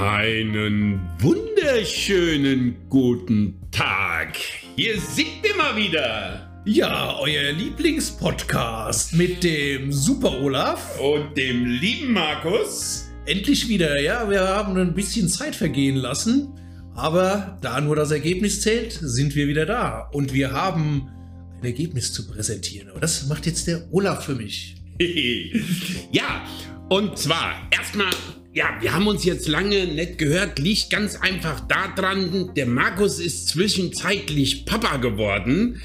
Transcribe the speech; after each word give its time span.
Einen 0.00 0.98
wunderschönen 1.18 2.88
guten 2.88 3.60
Tag. 3.70 4.34
Hier 4.74 4.98
sind 4.98 5.42
wir 5.42 5.54
mal 5.54 5.76
wieder. 5.76 6.62
Ja, 6.64 7.18
euer 7.20 7.52
Lieblingspodcast 7.52 9.12
mit 9.12 9.44
dem 9.44 9.92
Super 9.92 10.40
Olaf. 10.40 10.98
Und 10.98 11.36
dem 11.36 11.66
lieben 11.66 12.14
Markus. 12.14 13.10
Endlich 13.26 13.68
wieder, 13.68 14.00
ja. 14.00 14.30
Wir 14.30 14.40
haben 14.40 14.74
ein 14.78 14.94
bisschen 14.94 15.28
Zeit 15.28 15.54
vergehen 15.54 15.96
lassen. 15.96 16.48
Aber 16.94 17.58
da 17.60 17.78
nur 17.82 17.94
das 17.94 18.10
Ergebnis 18.10 18.62
zählt, 18.62 18.98
sind 19.02 19.34
wir 19.34 19.48
wieder 19.48 19.66
da. 19.66 20.08
Und 20.14 20.32
wir 20.32 20.52
haben 20.52 21.10
ein 21.58 21.66
Ergebnis 21.66 22.14
zu 22.14 22.26
präsentieren. 22.26 22.88
Aber 22.88 23.00
das 23.00 23.26
macht 23.26 23.44
jetzt 23.44 23.66
der 23.66 23.86
Olaf 23.92 24.24
für 24.24 24.34
mich. 24.34 24.76
ja, 26.10 26.46
und 26.88 27.18
zwar 27.18 27.68
erstmal 27.70 28.08
ja, 28.52 28.76
wir 28.80 28.92
haben 28.92 29.06
uns 29.06 29.24
jetzt 29.24 29.46
lange 29.46 29.86
nicht 29.86 30.18
gehört, 30.18 30.58
liegt 30.58 30.90
ganz 30.90 31.16
einfach 31.16 31.60
daran, 31.60 32.50
der 32.56 32.66
Markus 32.66 33.20
ist 33.20 33.48
zwischenzeitlich 33.48 34.66
Papa 34.66 34.96
geworden. 34.96 35.80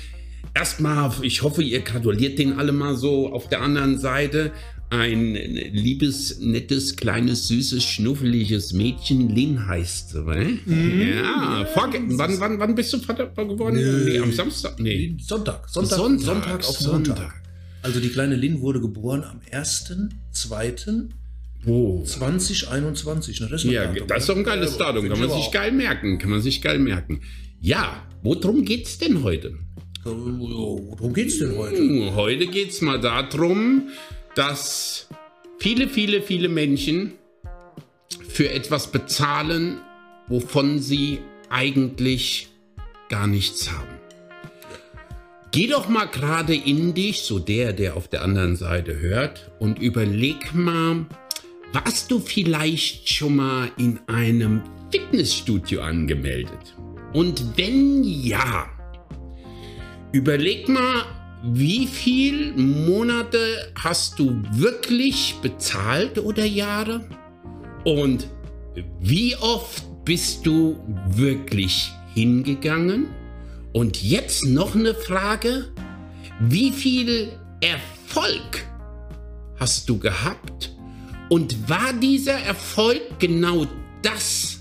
Erstmal, 0.55 1.11
ich 1.21 1.43
hoffe, 1.43 1.61
ihr 1.61 1.81
gratuliert 1.81 2.39
den 2.39 2.53
alle 2.53 2.71
mal 2.71 2.95
so 2.95 3.31
auf 3.31 3.49
der 3.49 3.61
anderen 3.61 3.99
Seite. 3.99 4.51
Ein 4.89 5.33
liebes, 5.35 6.39
nettes, 6.39 6.95
kleines, 6.95 7.47
süßes, 7.49 7.83
schnuffeliges 7.83 8.71
Mädchen, 8.71 9.29
Lin 9.29 9.67
heißt 9.67 10.11
sie, 10.11 10.23
ne? 10.23 10.59
Mhm. 10.65 11.13
Ja, 11.15 11.65
vorge 11.73 11.99
wann, 12.07 12.39
wann, 12.39 12.59
wann 12.59 12.75
bist 12.75 12.93
du 12.93 12.99
Vater 12.99 13.27
geworden? 13.27 13.75
Nee, 13.75 14.11
nee 14.11 14.19
am 14.19 14.31
Samstag? 14.31 14.79
Nee. 14.79 15.17
Sonntag. 15.19 15.67
Sonntag, 15.67 15.97
Sonntag, 15.97 16.25
Sonntag 16.25 16.69
auf 16.69 16.77
Sonntag. 16.77 17.17
Sonntag. 17.17 17.33
Also 17.81 17.99
die 17.99 18.09
kleine 18.09 18.35
Lin 18.35 18.61
wurde 18.61 18.79
geboren 18.79 19.23
am 19.23 19.41
1.2. 19.51 21.09
Oh. 21.65 22.03
2021, 22.03 23.41
ne? 23.41 23.47
Das 23.49 23.63
ist 23.63 23.71
ja, 23.71 23.85
Datum, 23.87 24.07
das 24.07 24.19
ist 24.19 24.29
doch 24.29 24.37
ein 24.37 24.43
geiles 24.43 24.71
ja, 24.73 24.77
Datum. 24.77 25.09
Kann 25.09 25.19
man 25.19 25.31
sich 25.31 25.51
geil 25.51 25.71
merken. 25.71 26.17
Kann 26.19 26.29
man 26.29 26.41
sich 26.41 26.61
geil 26.61 26.79
merken. 26.79 27.21
Ja, 27.59 28.05
worum 28.21 28.63
geht's 28.65 28.97
denn 28.97 29.23
heute? 29.23 29.57
Worum 30.03 31.13
geht's 31.13 31.39
denn 31.39 31.57
heute? 31.57 31.77
Hm, 31.77 32.15
heute 32.15 32.45
geht's 32.47 32.81
mal 32.81 32.99
darum, 32.99 33.89
dass 34.35 35.09
viele, 35.57 35.87
viele, 35.87 36.21
viele 36.21 36.49
Menschen 36.49 37.13
für 38.27 38.51
etwas 38.51 38.91
bezahlen, 38.91 39.79
wovon 40.27 40.79
sie 40.79 41.19
eigentlich 41.49 42.49
gar 43.09 43.25
nichts 43.27 43.71
haben. 43.71 43.95
Geh 45.51 45.67
doch 45.67 45.87
mal 45.87 46.05
gerade 46.05 46.53
in 46.53 46.93
dich, 46.93 47.21
so 47.21 47.39
der, 47.39 47.71
der 47.71 47.95
auf 47.95 48.09
der 48.09 48.23
anderen 48.23 48.57
Seite 48.57 48.99
hört, 48.99 49.51
und 49.57 49.79
überleg 49.79 50.53
mal, 50.53 51.05
warst 51.73 52.09
du 52.11 52.19
vielleicht 52.19 53.09
schon 53.09 53.37
mal 53.37 53.71
in 53.77 53.99
einem 54.07 54.61
Fitnessstudio 54.91 55.81
angemeldet? 55.81 56.75
Und 57.13 57.57
wenn 57.57 58.03
ja, 58.03 58.67
überleg 60.11 60.67
mal, 60.69 61.05
wie 61.43 61.85
viele 61.85 62.53
Monate 62.53 63.71
hast 63.77 64.17
du 64.19 64.41
wirklich 64.51 65.35
bezahlt 65.41 66.17
oder 66.17 66.45
Jahre? 66.45 67.07
Und 67.83 68.27
wie 68.99 69.35
oft 69.35 69.83
bist 70.05 70.45
du 70.45 70.79
wirklich 71.07 71.91
hingegangen? 72.13 73.07
Und 73.73 74.01
jetzt 74.01 74.45
noch 74.45 74.75
eine 74.75 74.93
Frage. 74.93 75.65
Wie 76.39 76.71
viel 76.71 77.31
Erfolg 77.61 78.65
hast 79.59 79.87
du 79.89 79.99
gehabt? 79.99 80.74
Und 81.29 81.69
war 81.69 81.93
dieser 81.93 82.33
Erfolg 82.39 83.01
genau 83.19 83.65
das, 84.01 84.59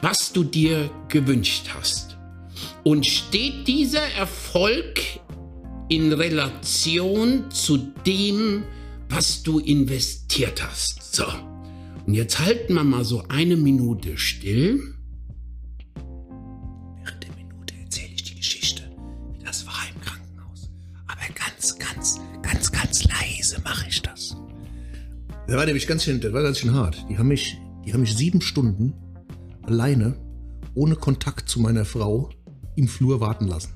was 0.00 0.32
du 0.32 0.42
dir 0.44 0.90
gewünscht 1.08 1.70
hast? 1.74 2.16
Und 2.82 3.06
steht 3.06 3.66
dieser 3.66 4.06
Erfolg 4.12 5.00
in 5.88 6.12
Relation 6.12 7.50
zu 7.50 7.78
dem, 8.06 8.64
was 9.08 9.42
du 9.42 9.58
investiert 9.58 10.62
hast? 10.62 11.14
So. 11.14 11.24
Und 12.06 12.14
jetzt 12.14 12.38
halten 12.38 12.74
wir 12.74 12.84
mal 12.84 13.04
so 13.04 13.24
eine 13.28 13.56
Minute 13.56 14.16
still. 14.18 14.93
Das 25.46 25.56
war 25.56 25.66
nämlich 25.66 25.86
ganz 25.86 26.04
schön, 26.04 26.20
das 26.20 26.32
war 26.32 26.42
ganz 26.42 26.58
schön 26.58 26.72
hart. 26.72 27.04
Die 27.10 27.18
haben 27.18 27.28
mich, 27.28 27.58
die 27.84 27.92
haben 27.92 28.00
mich 28.00 28.16
sieben 28.16 28.40
Stunden 28.40 28.94
alleine, 29.62 30.16
ohne 30.74 30.96
Kontakt 30.96 31.50
zu 31.50 31.60
meiner 31.60 31.84
Frau, 31.84 32.30
im 32.76 32.88
Flur 32.88 33.20
warten 33.20 33.46
lassen. 33.46 33.74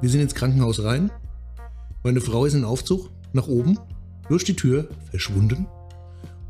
Wir 0.00 0.08
sind 0.08 0.20
ins 0.20 0.36
Krankenhaus 0.36 0.82
rein. 0.84 1.10
Meine 2.04 2.20
Frau 2.20 2.44
ist 2.44 2.54
in 2.54 2.64
Aufzug 2.64 3.10
nach 3.32 3.48
oben, 3.48 3.78
durch 4.28 4.44
die 4.44 4.54
Tür, 4.54 4.88
verschwunden. 5.10 5.66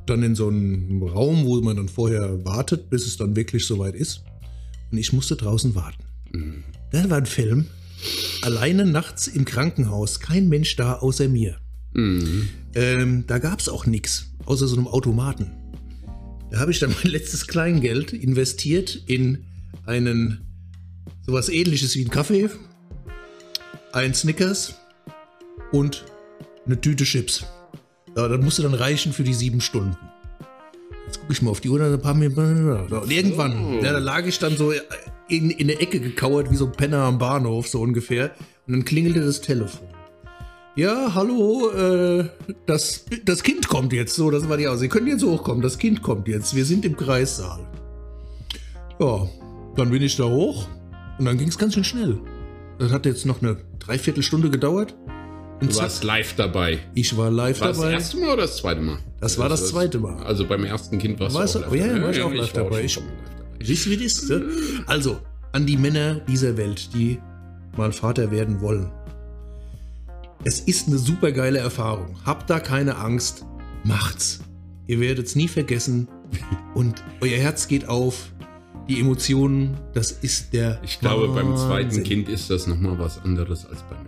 Dann 0.05 0.23
in 0.23 0.35
so 0.35 0.49
einen 0.49 1.03
Raum, 1.03 1.47
wo 1.47 1.59
man 1.63 1.77
dann 1.77 1.89
vorher 1.89 2.45
wartet, 2.45 2.91
bis 2.91 3.07
es 3.07 3.17
dann 3.17 3.37
wirklich 3.37 3.67
soweit 3.67 3.95
ist. 3.95 4.23
Und 4.93 4.99
ich 4.99 5.15
musste 5.15 5.35
draußen 5.35 5.75
warten. 5.75 6.05
Mhm. 6.33 6.65
Das 6.93 7.09
war 7.09 7.17
ein 7.17 7.27
Film. 7.27 7.67
Alleine 8.43 8.85
nachts 8.85 9.29
im 9.29 9.47
Krankenhaus, 9.47 10.21
kein 10.21 10.49
Mensch 10.49 10.77
da 10.77 10.95
außer 10.95 11.29
mir. 11.29 11.57
Mhm. 11.93 12.49
Ähm, 12.75 13.25
da 13.27 13.39
gab 13.39 13.61
es 13.61 13.69
auch 13.69 13.87
nichts, 13.87 14.33
außer 14.45 14.67
so 14.67 14.77
einem 14.77 14.87
Automaten. 14.87 15.53
Da 16.51 16.61
habe 16.61 16.71
ich 16.71 16.79
dann 16.79 16.95
mein 17.03 17.13
letztes 17.13 17.47
Kleingeld 17.47 18.13
investiert 18.13 19.03
in 19.07 19.45
einen 19.85 20.47
sowas 21.27 21.49
ähnliches 21.49 21.95
wie 21.95 22.01
einen 22.01 22.11
Kaffee, 22.11 22.51
ein 23.93 24.15
Snickers 24.15 24.75
und 25.73 26.05
eine 26.67 26.81
Tüte 26.81 27.05
Chips. 27.05 27.45
Ja, 28.17 28.29
das 28.29 28.41
musste 28.41 28.63
dann 28.63 28.75
reichen 28.75 29.13
für 29.13 29.25
die 29.25 29.35
sieben 29.35 29.61
Stunden. 29.61 29.97
Jetzt 31.07 31.21
gucke 31.21 31.33
ich 31.33 31.43
mal 31.43 31.51
auf 31.51 31.61
die 31.61 31.71
Uhr, 31.71 31.81
ein 31.81 32.01
paar 32.01 32.15
Minuten. 32.15 32.71
Und 32.71 33.11
irgendwann, 33.11 33.65
oh. 33.65 33.83
ja, 33.83 33.93
da 33.93 33.99
lag 33.99 34.27
ich 34.27 34.39
dann 34.39 34.57
so 34.57 34.73
in, 35.29 35.51
in 35.51 35.69
der 35.69 35.81
Ecke 35.81 36.01
gekauert, 36.01 36.51
wie 36.51 36.57
so 36.57 36.67
ein 36.67 36.73
Penner 36.73 36.99
am 36.99 37.19
Bahnhof, 37.19 37.69
so 37.69 37.81
ungefähr. 37.81 38.35
Und 38.67 38.75
dann 38.75 38.85
klingelte 38.85 39.21
das 39.21 39.41
Telefon. 39.41 39.89
Ja, 40.79 41.13
hallo, 41.13 41.73
äh, 41.73 42.29
das, 42.65 43.05
das 43.25 43.43
Kind 43.43 43.67
kommt 43.67 43.93
jetzt. 43.93 44.15
So, 44.15 44.31
das 44.31 44.49
war 44.49 44.57
die 44.57 44.69
aus. 44.69 44.79
Sie 44.79 44.87
können 44.87 45.09
jetzt 45.09 45.25
hochkommen. 45.25 45.61
Das 45.61 45.77
Kind 45.77 46.03
kommt 46.03 46.29
jetzt. 46.29 46.55
Wir 46.55 46.65
sind 46.65 46.85
im 46.85 46.97
Kreissaal. 46.97 47.67
Ja, 49.01 49.29
dann 49.75 49.91
bin 49.91 50.03
ich 50.03 50.17
da 50.17 50.23
hoch 50.23 50.69
und 51.19 51.25
dann 51.25 51.37
ging 51.37 51.49
es 51.49 51.59
ganz 51.59 51.75
schön 51.75 51.83
schnell. 51.83 52.21
Das 52.79 52.93
hat 52.93 53.07
jetzt 53.07 53.27
noch 53.27 53.43
eine 53.43 53.57
Dreiviertelstunde 53.81 54.51
gedauert. 54.51 54.95
Und 55.61 55.75
du 55.75 55.79
warst 55.81 56.05
live 56.05 56.37
dabei. 56.37 56.79
Ich 56.95 57.17
war 57.17 57.33
live 57.33 57.61
war 57.61 57.73
dabei. 57.73 57.91
Das 57.91 58.03
erste 58.05 58.19
Mal 58.19 58.35
oder 58.35 58.43
das 58.43 58.59
zweite 58.59 58.81
Mal? 58.81 58.99
Das 59.21 59.37
war 59.37 59.49
das, 59.49 59.63
das 59.63 59.71
zweite 59.71 59.99
Mal. 59.99 60.23
Also 60.23 60.47
beim 60.47 60.65
ersten 60.65 60.99
Kind 60.99 61.19
warst, 61.19 61.35
warst 61.35 61.57
du 61.57 61.59
auch 61.59 61.73
live 61.73 61.89
dabei. 61.89 61.97
Ja, 61.97 62.03
war 62.03 62.11
ich 62.13 62.23
auch 62.23 62.33
live 62.33 62.53
dabei. 62.53 62.85
Ich, 63.59 63.91
wie 63.91 63.97
das 63.97 64.19
ist? 64.21 64.33
Also, 64.87 65.19
an 65.51 65.67
die 65.67 65.77
Männer 65.77 66.21
dieser 66.29 66.57
Welt, 66.57 66.95
die 66.95 67.19
mal 67.77 67.91
Vater 67.91 68.31
werden 68.31 68.61
wollen. 68.61 68.93
Es 70.45 70.61
ist 70.61 70.87
eine 70.87 70.99
super 70.99 71.33
geile 71.33 71.59
Erfahrung. 71.59 72.17
Habt 72.25 72.49
da 72.49 72.61
keine 72.61 72.97
Angst. 72.97 73.45
Macht's. 73.85 74.41
Ihr 74.87 75.01
werdet 75.01 75.27
es 75.27 75.35
nie 75.35 75.49
vergessen. 75.49 76.07
Und 76.75 77.03
euer 77.21 77.39
Herz 77.39 77.67
geht 77.67 77.89
auf. 77.89 78.33
Die 78.89 79.01
Emotionen, 79.01 79.77
das 79.93 80.13
ist 80.13 80.55
der. 80.55 80.81
Ich 80.83 81.01
glaube, 81.01 81.29
Wahnsinn. 81.29 81.45
beim 81.45 81.57
zweiten 81.57 82.03
Kind 82.05 82.29
ist 82.29 82.49
das 82.49 82.67
nochmal 82.67 82.99
was 82.99 83.23
anderes 83.23 83.67
als 83.67 83.83
beim 83.83 84.07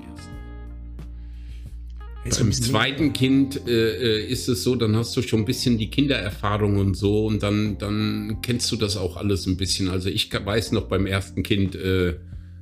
ersten. 2.25 2.45
beim 2.45 2.53
zweiten 2.53 3.13
Kind 3.13 3.69
äh, 3.69 4.21
äh, 4.21 4.27
ist 4.27 4.49
es 4.49 4.63
so, 4.63 4.77
dann 4.77 4.97
hast 4.97 5.15
du 5.17 5.23
schon 5.23 5.41
ein 5.41 5.45
bisschen 5.45 5.77
die 5.77 5.91
Kindererfahrung 5.91 6.79
und 6.79 6.97
so 6.97 7.27
und 7.27 7.43
dann, 7.43 7.77
dann 7.77 8.39
kennst 8.41 8.73
du 8.73 8.77
das 8.77 8.97
auch 8.97 9.19
alles 9.19 9.47
ein 9.47 9.59
bisschen. 9.59 9.91
Also 9.91 10.09
ich 10.09 10.33
weiß 10.33 10.73
noch 10.73 10.85
beim 10.85 11.05
ersten 11.05 11.43
Kind, 11.43 11.75
äh, 11.75 12.15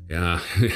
ja. 0.08 0.40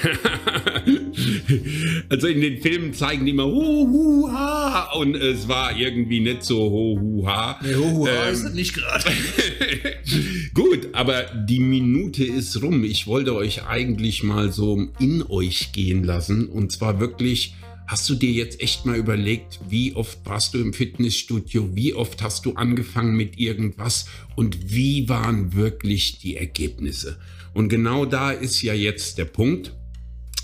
also 2.08 2.26
in 2.26 2.40
den 2.40 2.60
Filmen 2.60 2.92
zeigen 2.92 3.24
die 3.24 3.32
immer 3.32 3.46
hu, 3.46 3.88
hu, 3.88 4.28
ha 4.30 4.92
und 4.92 5.14
es 5.14 5.48
war 5.48 5.76
irgendwie 5.76 6.20
nicht 6.20 6.44
so 6.44 6.70
hu, 6.70 7.00
hu, 7.00 7.26
ha. 7.26 7.58
Nee, 7.62 7.74
hu, 7.74 7.90
hu, 7.90 8.06
ha 8.06 8.28
ähm, 8.28 8.32
ist 8.32 8.54
nicht 8.54 8.74
gerade. 8.74 9.04
Gut, 10.54 10.88
aber 10.92 11.24
die 11.48 11.60
Minute 11.60 12.24
ist 12.24 12.62
rum. 12.62 12.84
Ich 12.84 13.06
wollte 13.06 13.34
euch 13.34 13.66
eigentlich 13.66 14.22
mal 14.22 14.52
so 14.52 14.88
in 14.98 15.24
euch 15.28 15.72
gehen 15.72 16.04
lassen 16.04 16.46
und 16.46 16.72
zwar 16.72 17.00
wirklich 17.00 17.54
Hast 17.92 18.08
du 18.08 18.14
dir 18.14 18.30
jetzt 18.30 18.62
echt 18.62 18.86
mal 18.86 18.96
überlegt, 18.96 19.60
wie 19.68 19.94
oft 19.94 20.20
warst 20.24 20.54
du 20.54 20.58
im 20.58 20.72
Fitnessstudio, 20.72 21.74
wie 21.74 21.92
oft 21.92 22.22
hast 22.22 22.46
du 22.46 22.54
angefangen 22.54 23.16
mit 23.16 23.38
irgendwas 23.38 24.06
und 24.34 24.72
wie 24.72 25.10
waren 25.10 25.54
wirklich 25.54 26.18
die 26.18 26.36
Ergebnisse? 26.36 27.18
Und 27.54 27.68
genau 27.68 28.06
da 28.06 28.30
ist 28.30 28.62
ja 28.62 28.74
jetzt 28.74 29.18
der 29.18 29.26
Punkt, 29.26 29.72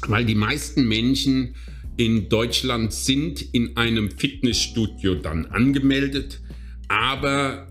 weil 0.06 0.24
die 0.24 0.34
meisten 0.34 0.86
Menschen 0.86 1.54
in 1.96 2.28
Deutschland 2.28 2.92
sind 2.92 3.42
in 3.54 3.76
einem 3.76 4.10
Fitnessstudio 4.10 5.16
dann 5.16 5.46
angemeldet, 5.46 6.40
aber 6.88 7.68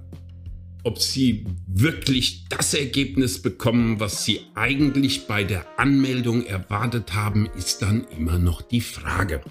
ob 0.83 0.99
sie 0.99 1.45
wirklich 1.67 2.45
das 2.49 2.73
Ergebnis 2.73 3.41
bekommen, 3.41 3.99
was 3.99 4.25
sie 4.25 4.41
eigentlich 4.55 5.27
bei 5.27 5.43
der 5.43 5.65
Anmeldung 5.77 6.45
erwartet 6.45 7.13
haben, 7.13 7.47
ist 7.57 7.81
dann 7.81 8.05
immer 8.17 8.39
noch 8.39 8.61
die 8.61 8.81
Frage. 8.81 9.41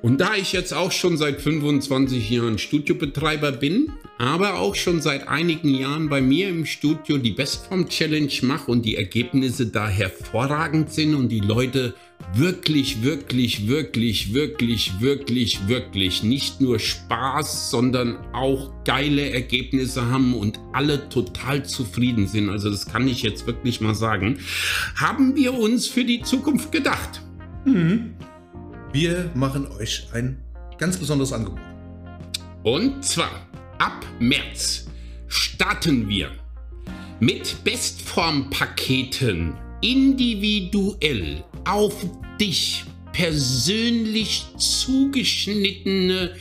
Und 0.00 0.20
da 0.20 0.36
ich 0.36 0.52
jetzt 0.52 0.72
auch 0.72 0.92
schon 0.92 1.16
seit 1.16 1.40
25 1.40 2.30
Jahren 2.30 2.58
Studiobetreiber 2.58 3.50
bin, 3.50 3.92
aber 4.18 4.60
auch 4.60 4.76
schon 4.76 5.00
seit 5.00 5.26
einigen 5.26 5.74
Jahren 5.74 6.08
bei 6.08 6.20
mir 6.20 6.48
im 6.48 6.66
Studio 6.66 7.18
die 7.18 7.32
Bestform 7.32 7.88
Challenge 7.88 8.32
mache 8.42 8.70
und 8.70 8.84
die 8.84 8.96
Ergebnisse 8.96 9.66
da 9.66 9.88
hervorragend 9.88 10.92
sind 10.92 11.16
und 11.16 11.30
die 11.30 11.40
Leute 11.40 11.94
wirklich, 12.34 13.02
wirklich, 13.02 13.66
wirklich, 13.66 14.34
wirklich, 14.34 15.00
wirklich, 15.00 15.68
wirklich 15.68 16.22
nicht 16.22 16.60
nur 16.60 16.78
Spaß, 16.78 17.70
sondern 17.70 18.18
auch 18.32 18.72
geile 18.84 19.30
Ergebnisse 19.30 20.06
haben 20.06 20.34
und 20.34 20.60
alle 20.72 21.08
total 21.08 21.64
zufrieden 21.64 22.26
sind, 22.26 22.50
also 22.50 22.70
das 22.70 22.86
kann 22.86 23.08
ich 23.08 23.22
jetzt 23.22 23.46
wirklich 23.46 23.80
mal 23.80 23.94
sagen, 23.94 24.38
haben 24.96 25.34
wir 25.36 25.54
uns 25.54 25.88
für 25.88 26.04
die 26.04 26.22
Zukunft 26.22 26.70
gedacht. 26.70 27.22
Mhm. 27.64 28.14
Wir 28.92 29.30
machen 29.34 29.66
euch 29.78 30.08
ein 30.12 30.42
ganz 30.78 30.96
besonderes 30.96 31.32
Angebot. 31.32 31.60
Und 32.62 33.04
zwar 33.04 33.46
ab 33.78 34.06
März 34.18 34.86
starten 35.26 36.08
wir 36.08 36.30
mit 37.20 37.62
Bestformpaketen 37.64 39.54
individuell 39.82 41.44
auf 41.66 41.94
dich 42.40 42.84
persönlich 43.12 44.46
zugeschnittene 44.56 46.34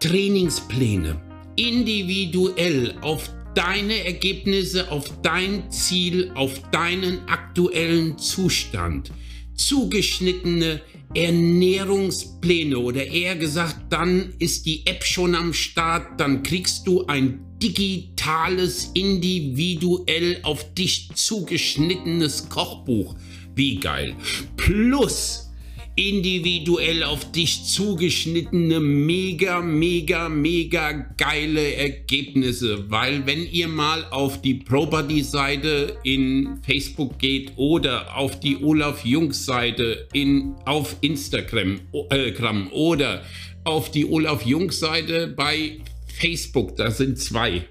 Trainingspläne 0.00 1.20
individuell 1.54 2.94
auf 3.02 3.30
deine 3.54 4.04
Ergebnisse, 4.04 4.90
auf 4.90 5.10
dein 5.22 5.70
Ziel, 5.70 6.30
auf 6.34 6.60
deinen 6.70 7.28
aktuellen 7.28 8.16
Zustand 8.18 9.10
zugeschnittene 9.54 10.80
Ernährungspläne 11.14 12.78
oder 12.78 13.06
eher 13.06 13.36
gesagt, 13.36 13.76
dann 13.90 14.34
ist 14.38 14.66
die 14.66 14.86
App 14.86 15.04
schon 15.04 15.34
am 15.34 15.52
Start, 15.52 16.20
dann 16.20 16.42
kriegst 16.42 16.86
du 16.86 17.06
ein 17.06 17.40
digitales, 17.62 18.90
individuell 18.94 20.38
auf 20.42 20.74
dich 20.74 21.10
zugeschnittenes 21.14 22.48
Kochbuch. 22.48 23.16
Wie 23.54 23.76
geil. 23.76 24.14
Plus 24.56 25.47
individuell 25.98 27.02
auf 27.02 27.32
dich 27.32 27.64
zugeschnittene, 27.64 28.78
mega, 28.78 29.60
mega, 29.60 30.28
mega 30.28 30.92
geile 31.16 31.74
Ergebnisse. 31.74 32.88
Weil 32.88 33.26
wenn 33.26 33.44
ihr 33.50 33.66
mal 33.66 34.04
auf 34.10 34.40
die 34.40 34.54
Probody-Seite 34.54 35.96
in 36.04 36.60
Facebook 36.62 37.18
geht 37.18 37.52
oder 37.56 38.16
auf 38.16 38.38
die 38.38 38.62
Olaf 38.62 39.04
Jungs-Seite 39.04 40.06
auf 40.64 40.96
Instagram 41.00 41.80
äh, 42.10 42.32
oder 42.70 43.24
auf 43.64 43.90
die 43.90 44.06
Olaf 44.06 44.46
Jungs-Seite 44.46 45.34
bei 45.36 45.78
Facebook, 46.06 46.76
da 46.76 46.92
sind 46.92 47.18
zwei. 47.18 47.64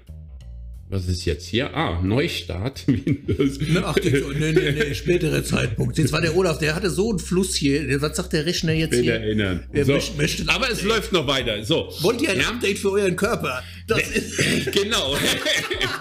Was 0.90 1.06
ist 1.06 1.26
jetzt 1.26 1.46
hier? 1.46 1.74
Ah, 1.76 2.00
Neustart. 2.02 2.84
Windows. 2.86 3.58
Ne, 3.60 3.82
ach, 3.84 3.94
nee, 4.02 4.52
nee, 4.52 4.72
nee, 4.72 4.94
spätere 4.94 5.44
Zeitpunkt. 5.44 5.98
Jetzt 5.98 6.12
war 6.12 6.22
der 6.22 6.34
Olaf, 6.34 6.58
der 6.58 6.74
hatte 6.74 6.88
so 6.88 7.10
einen 7.10 7.18
Fluss 7.18 7.54
hier. 7.54 8.00
Was 8.00 8.16
sagt 8.16 8.32
der 8.32 8.46
Rechner 8.46 8.72
jetzt 8.72 8.90
Bitte 8.92 9.02
hier? 9.02 9.14
erinnern. 9.14 9.66
Er 9.72 9.84
So. 9.84 10.00
möchte, 10.16 10.44
Aber 10.48 10.70
es 10.70 10.82
läuft 10.82 11.12
noch 11.12 11.26
weiter. 11.26 11.62
So. 11.62 11.92
Wollt 12.00 12.22
ihr 12.22 12.30
ein 12.30 12.40
Ja? 12.40 12.48
Update 12.48 12.78
für 12.78 12.92
euren 12.92 13.16
Körper? 13.16 13.62
Das 13.86 14.00
ist, 14.10 14.72
genau. 14.72 15.14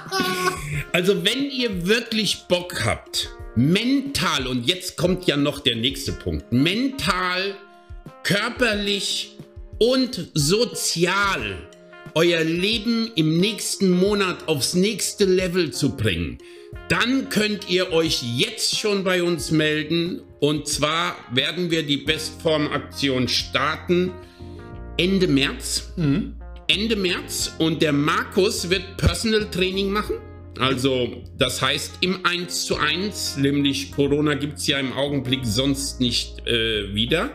also 0.93 1.23
wenn 1.25 1.49
ihr 1.51 1.85
wirklich 1.85 2.45
Bock 2.47 2.85
habt, 2.85 3.29
mental, 3.55 4.47
und 4.47 4.67
jetzt 4.67 4.95
kommt 4.95 5.27
ja 5.27 5.35
noch 5.35 5.59
der 5.59 5.75
nächste 5.75 6.13
Punkt, 6.13 6.51
mental, 6.53 7.55
körperlich 8.23 9.35
und 9.79 10.29
sozial 10.33 11.57
euer 12.17 12.43
Leben 12.43 13.11
im 13.13 13.37
nächsten 13.37 13.91
Monat 13.91 14.47
aufs 14.47 14.73
nächste 14.73 15.25
Level 15.25 15.69
zu 15.69 15.95
bringen, 15.95 16.39
dann 16.89 17.29
könnt 17.29 17.69
ihr 17.69 17.91
euch 17.93 18.23
jetzt 18.23 18.75
schon 18.75 19.03
bei 19.03 19.21
uns 19.21 19.51
melden. 19.51 20.21
Und 20.39 20.67
zwar 20.67 21.15
werden 21.31 21.69
wir 21.69 21.83
die 21.83 21.97
Bestform-Aktion 21.97 23.27
starten 23.27 24.11
Ende 24.97 25.27
März. 25.27 25.93
Ende 26.67 26.95
März 26.95 27.53
und 27.59 27.83
der 27.83 27.93
Markus 27.93 28.67
wird 28.71 28.97
Personal 28.97 29.47
Training 29.51 29.91
machen. 29.91 30.15
Also, 30.59 31.21
das 31.37 31.61
heißt 31.61 31.99
im 32.01 32.25
1 32.25 32.65
zu 32.65 32.77
1, 32.77 33.37
nämlich 33.37 33.91
Corona 33.91 34.33
gibt 34.33 34.57
es 34.57 34.65
ja 34.65 34.79
im 34.79 34.91
Augenblick 34.91 35.41
sonst 35.43 36.01
nicht 36.01 36.47
äh, 36.47 36.95
wieder. 36.95 37.29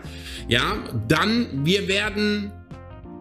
Ja, 0.49 0.83
dann, 1.07 1.65
wir 1.65 1.87
werden 1.87 2.51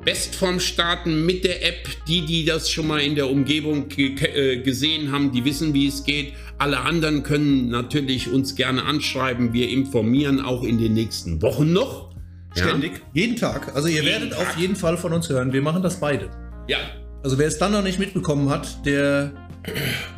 Bestform 0.04 0.60
starten 0.60 1.26
mit 1.26 1.44
der 1.44 1.66
App. 1.68 1.88
Die, 2.08 2.26
die 2.26 2.46
das 2.46 2.70
schon 2.70 2.88
mal 2.88 3.00
in 3.02 3.16
der 3.16 3.30
Umgebung 3.30 3.88
ge 3.88 4.16
äh, 4.16 4.58
gesehen 4.62 5.12
haben, 5.12 5.32
die 5.32 5.46
wissen, 5.46 5.74
wie 5.74 5.88
es 5.88 6.04
geht. 6.04 6.34
Alle 6.58 6.80
anderen 6.80 7.24
können 7.24 7.70
natürlich 7.70 8.32
uns 8.32 8.56
gerne 8.56 8.84
anschreiben. 8.84 9.54
Wir 9.54 9.70
informieren 9.70 10.40
auch 10.42 10.64
in 10.64 10.78
den 10.78 10.94
nächsten 10.94 11.42
Wochen 11.42 11.72
noch. 11.74 12.12
Ja? 12.56 12.68
ständig, 12.68 12.94
jeden 13.14 13.36
Tag. 13.38 13.74
Also 13.76 13.88
ihr 13.88 13.96
Jeden 14.04 14.08
werdet 14.08 14.32
Tag. 14.32 14.42
auf 14.42 14.58
jeden 14.58 14.76
Fall 14.76 14.98
von 14.98 15.14
uns 15.14 15.30
hören. 15.30 15.54
Wir 15.54 15.62
machen 15.62 15.82
das 15.82 16.00
beide. 16.00 16.30
Ja, 16.68 16.78
Also 17.24 17.38
wer 17.38 17.48
es 17.48 17.58
dann 17.58 17.72
noch 17.72 17.84
nicht 17.84 17.98
mitbekommen 18.00 18.50
hat, 18.50 18.86
der 18.86 19.32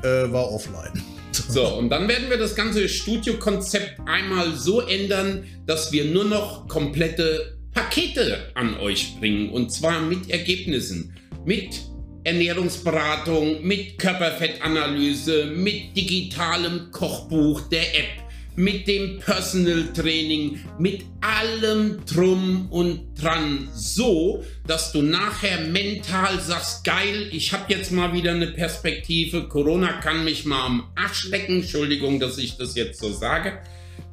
äh, 0.02 0.08
war 0.32 0.52
offline. 0.52 1.02
So, 1.32 1.68
und 1.78 1.90
dann 1.90 2.08
werden 2.08 2.30
wir 2.30 2.38
das 2.38 2.56
ganze 2.56 2.88
Studiokonzept 2.88 4.00
einmal 4.06 4.54
so 4.56 4.82
ändern, 4.82 5.44
dass 5.66 5.92
wir 5.92 6.06
nur 6.06 6.26
noch 6.26 6.68
komplette 6.68 7.58
Pakete 7.74 8.52
an 8.54 8.78
euch 8.78 9.20
bringen. 9.20 9.50
Und 9.50 9.72
zwar 9.72 10.02
mit 10.02 10.30
Ergebnissen. 10.30 11.16
Mit 11.46 11.82
Ernährungsberatung, 12.24 13.66
mit 13.66 14.00
Körperfettanalyse, 14.00 15.46
mit 15.46 15.96
digitalem 15.96 16.90
Kochbuch 16.92 17.68
der 17.68 18.00
App, 18.00 18.24
mit 18.56 18.88
dem 18.88 19.20
Personal 19.20 19.92
Training, 19.94 20.60
mit 20.80 21.04
allem 21.20 22.06
drum 22.06 22.68
und 22.72 23.16
dran. 23.20 23.68
So, 23.74 24.46
dass 24.66 24.92
du 24.94 25.02
nachher 25.02 25.62
mental 25.68 26.40
sagst, 26.40 26.86
geil, 26.86 27.30
ich 27.32 27.52
habe 27.52 27.74
jetzt 27.74 27.92
mal 27.92 28.14
wieder 28.14 28.32
eine 28.32 28.48
Perspektive. 28.48 29.50
Corona 29.50 29.94
kann 30.00 30.24
mich 30.24 30.46
mal 30.46 30.66
am 30.66 30.92
Arsch 30.96 31.28
lecken. 31.30 31.62
Entschuldigung, 31.62 32.20
dass 32.20 32.38
ich 32.38 32.58
das 32.58 32.76
jetzt 32.76 33.00
so 33.00 33.12
sage. 33.12 33.60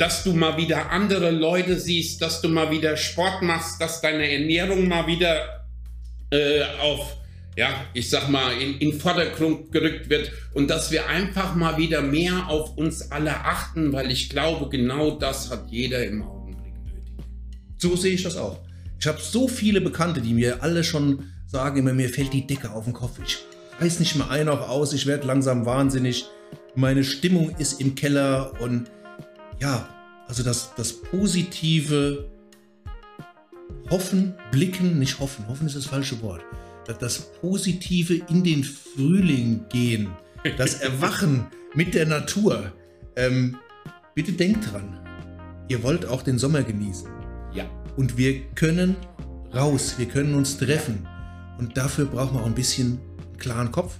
Dass 0.00 0.24
du 0.24 0.32
mal 0.32 0.56
wieder 0.56 0.90
andere 0.90 1.30
Leute 1.30 1.78
siehst, 1.78 2.22
dass 2.22 2.40
du 2.40 2.48
mal 2.48 2.70
wieder 2.70 2.96
Sport 2.96 3.42
machst, 3.42 3.82
dass 3.82 4.00
deine 4.00 4.32
Ernährung 4.32 4.88
mal 4.88 5.06
wieder 5.06 5.66
äh, 6.30 6.62
auf, 6.80 7.18
ja, 7.54 7.68
ich 7.92 8.08
sag 8.08 8.30
mal, 8.30 8.50
in, 8.58 8.78
in 8.78 8.98
Vordergrund 8.98 9.70
gerückt 9.70 10.08
wird 10.08 10.32
und 10.54 10.70
dass 10.70 10.90
wir 10.90 11.06
einfach 11.06 11.54
mal 11.54 11.76
wieder 11.76 12.00
mehr 12.00 12.48
auf 12.48 12.78
uns 12.78 13.12
alle 13.12 13.44
achten, 13.44 13.92
weil 13.92 14.10
ich 14.10 14.30
glaube, 14.30 14.70
genau 14.70 15.18
das 15.18 15.50
hat 15.50 15.66
jeder 15.68 16.02
im 16.06 16.22
Augenblick 16.22 16.56
nötig. 16.86 17.26
So 17.76 17.94
sehe 17.94 18.14
ich 18.14 18.22
das 18.22 18.38
auch. 18.38 18.58
Ich 18.98 19.06
habe 19.06 19.20
so 19.20 19.48
viele 19.48 19.82
Bekannte, 19.82 20.22
die 20.22 20.32
mir 20.32 20.62
alle 20.62 20.82
schon 20.82 21.24
sagen, 21.46 21.76
immer 21.76 21.92
mir 21.92 22.08
fällt 22.08 22.32
die 22.32 22.46
Decke 22.46 22.70
auf 22.70 22.84
den 22.84 22.94
Kopf. 22.94 23.18
Ich 23.22 23.36
weiß 23.78 24.00
nicht 24.00 24.16
mehr 24.16 24.30
ein 24.30 24.46
noch 24.46 24.66
aus, 24.66 24.94
ich 24.94 25.04
werde 25.04 25.26
langsam 25.26 25.66
wahnsinnig. 25.66 26.24
Meine 26.74 27.04
Stimmung 27.04 27.54
ist 27.58 27.82
im 27.82 27.94
Keller 27.96 28.54
und 28.62 28.90
ja, 29.60 29.88
also 30.26 30.42
das, 30.42 30.74
das 30.76 30.92
positive 30.92 32.24
Hoffen, 33.90 34.34
Blicken, 34.52 34.98
nicht 34.98 35.18
hoffen, 35.18 35.48
hoffen 35.48 35.66
ist 35.66 35.76
das 35.76 35.86
falsche 35.86 36.20
Wort. 36.22 36.42
Das, 36.98 37.32
Positive 37.40 38.14
in 38.28 38.42
den 38.42 38.64
Frühling 38.64 39.64
gehen, 39.68 40.08
das 40.56 40.74
Erwachen 40.80 41.46
mit 41.74 41.94
der 41.94 42.06
Natur. 42.06 42.72
Ähm, 43.16 43.56
bitte 44.14 44.32
denkt 44.32 44.72
dran, 44.72 44.98
ihr 45.68 45.82
wollt 45.82 46.06
auch 46.06 46.22
den 46.22 46.38
Sommer 46.38 46.62
genießen. 46.62 47.08
Ja, 47.52 47.64
Und 47.96 48.16
wir 48.16 48.40
können 48.54 48.96
raus, 49.54 49.94
wir 49.98 50.06
können 50.06 50.34
uns 50.34 50.58
treffen. 50.58 51.06
Und 51.58 51.76
dafür 51.76 52.06
braucht 52.06 52.32
man 52.32 52.42
auch 52.42 52.46
ein 52.46 52.54
bisschen 52.54 52.98
einen 53.28 53.38
klaren 53.38 53.70
Kopf, 53.70 53.98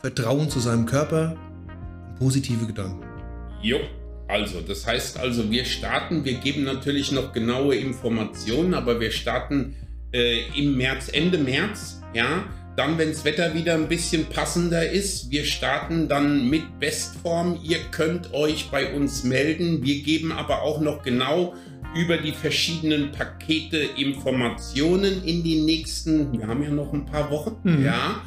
Vertrauen 0.00 0.50
zu 0.50 0.60
seinem 0.60 0.84
Körper 0.86 1.36
und 2.08 2.18
positive 2.18 2.66
Gedanken. 2.66 3.04
jo. 3.62 3.78
Also, 4.30 4.60
das 4.60 4.86
heißt 4.86 5.18
also, 5.18 5.50
wir 5.50 5.64
starten, 5.64 6.24
wir 6.24 6.34
geben 6.34 6.64
natürlich 6.64 7.12
noch 7.12 7.32
genaue 7.32 7.74
Informationen, 7.76 8.74
aber 8.74 9.00
wir 9.00 9.10
starten 9.10 9.76
äh, 10.12 10.40
im 10.56 10.76
März, 10.76 11.08
Ende 11.12 11.38
März, 11.38 12.00
ja. 12.14 12.44
Dann, 12.76 12.96
wenn 12.98 13.08
das 13.10 13.24
Wetter 13.24 13.52
wieder 13.54 13.74
ein 13.74 13.88
bisschen 13.88 14.26
passender 14.26 14.88
ist, 14.88 15.30
wir 15.30 15.44
starten 15.44 16.08
dann 16.08 16.48
mit 16.48 16.78
Bestform. 16.78 17.58
Ihr 17.62 17.78
könnt 17.90 18.32
euch 18.32 18.70
bei 18.70 18.94
uns 18.94 19.24
melden. 19.24 19.82
Wir 19.84 20.02
geben 20.02 20.30
aber 20.32 20.62
auch 20.62 20.80
noch 20.80 21.02
genau 21.02 21.54
über 21.94 22.16
die 22.16 22.32
verschiedenen 22.32 23.10
Pakete 23.10 23.76
Informationen 23.76 25.24
in 25.24 25.42
die 25.42 25.60
nächsten, 25.62 26.32
wir 26.32 26.46
haben 26.46 26.62
ja 26.62 26.70
noch 26.70 26.92
ein 26.92 27.04
paar 27.06 27.30
Wochen, 27.30 27.56
Mhm. 27.64 27.84
ja. 27.84 28.22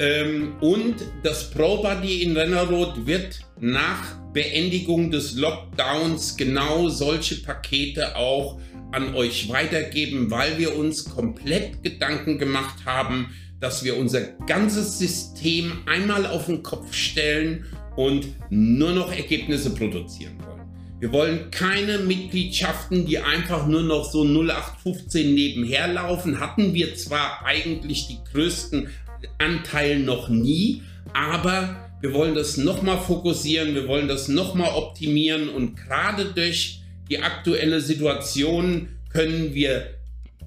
Ähm, 0.00 0.54
und 0.60 0.96
das 1.22 1.50
ProBuddy 1.50 2.22
in 2.22 2.36
Rennerroth 2.36 3.06
wird 3.06 3.40
nach 3.60 4.16
Beendigung 4.32 5.10
des 5.10 5.36
Lockdowns 5.36 6.36
genau 6.36 6.88
solche 6.88 7.36
Pakete 7.42 8.16
auch 8.16 8.58
an 8.90 9.14
euch 9.14 9.48
weitergeben, 9.48 10.30
weil 10.30 10.58
wir 10.58 10.76
uns 10.76 11.04
komplett 11.04 11.82
Gedanken 11.82 12.38
gemacht 12.38 12.84
haben, 12.84 13.34
dass 13.60 13.84
wir 13.84 13.96
unser 13.96 14.22
ganzes 14.46 14.98
System 14.98 15.72
einmal 15.86 16.26
auf 16.26 16.46
den 16.46 16.62
Kopf 16.62 16.92
stellen 16.92 17.64
und 17.96 18.26
nur 18.50 18.92
noch 18.92 19.12
Ergebnisse 19.12 19.70
produzieren 19.70 20.36
wollen. 20.44 20.54
Wir 21.00 21.12
wollen 21.12 21.50
keine 21.50 21.98
Mitgliedschaften, 21.98 23.04
die 23.06 23.18
einfach 23.18 23.66
nur 23.66 23.82
noch 23.82 24.10
so 24.10 24.24
0815 24.24 25.34
nebenher 25.34 25.88
laufen. 25.88 26.40
Hatten 26.40 26.72
wir 26.72 26.94
zwar 26.96 27.44
eigentlich 27.44 28.08
die 28.08 28.18
größten 28.32 28.88
Anteil 29.38 29.98
noch 29.98 30.28
nie, 30.28 30.82
aber 31.12 31.84
wir 32.00 32.12
wollen 32.12 32.34
das 32.34 32.58
nochmal 32.58 32.98
fokussieren, 32.98 33.74
wir 33.74 33.88
wollen 33.88 34.08
das 34.08 34.28
nochmal 34.28 34.74
optimieren 34.74 35.48
und 35.48 35.76
gerade 35.76 36.26
durch 36.26 36.82
die 37.08 37.22
aktuelle 37.22 37.80
Situation 37.80 38.88
können 39.10 39.54
wir 39.54 39.94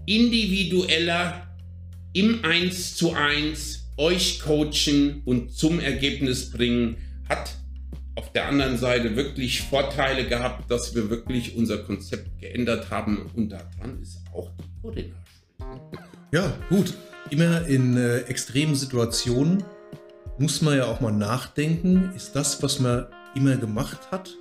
individueller 0.06 1.48
im 2.14 2.44
1 2.44 2.96
zu 2.96 3.14
1 3.14 3.92
euch 3.98 4.40
coachen 4.40 5.22
und 5.26 5.52
zum 5.52 5.80
Ergebnis 5.80 6.52
bringen. 6.52 6.98
Hat 7.28 7.56
auf 8.16 8.32
der 8.34 8.48
anderen 8.48 8.78
Seite 8.78 9.16
wirklich 9.16 9.62
Vorteile 9.62 10.28
gehabt, 10.28 10.70
dass 10.70 10.94
wir 10.94 11.10
wirklich 11.10 11.56
unser 11.56 11.80
Konzept 11.80 12.40
geändert 12.40 12.90
haben 12.90 13.30
und 13.34 13.50
daran 13.50 14.02
ist 14.02 14.20
auch 14.34 14.52
die 14.60 14.82
Corinna. 14.82 15.16
Ja, 16.32 16.56
gut 16.70 16.94
immer 17.32 17.66
in 17.68 17.98
äh, 17.98 18.20
extremen 18.22 18.76
Situationen 18.76 19.64
muss 20.40 20.62
man 20.62 20.78
ja 20.78 20.86
auch 20.86 21.02
mal 21.02 21.12
nachdenken, 21.12 22.12
ist 22.16 22.36
das, 22.36 22.62
was 22.62 22.80
man 22.80 23.08
immer 23.36 23.56
gemacht 23.58 24.12
hat, 24.12 24.36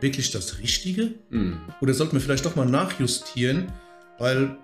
wirklich 0.00 0.30
das 0.30 0.58
Richtige? 0.58 1.14
Mhm. 1.30 1.60
Oder 1.80 1.94
sollte 1.94 2.14
man 2.14 2.22
vielleicht 2.22 2.44
doch 2.44 2.56
mal 2.56 2.66
nachjustieren, 2.66 3.72
weil, 4.18 4.56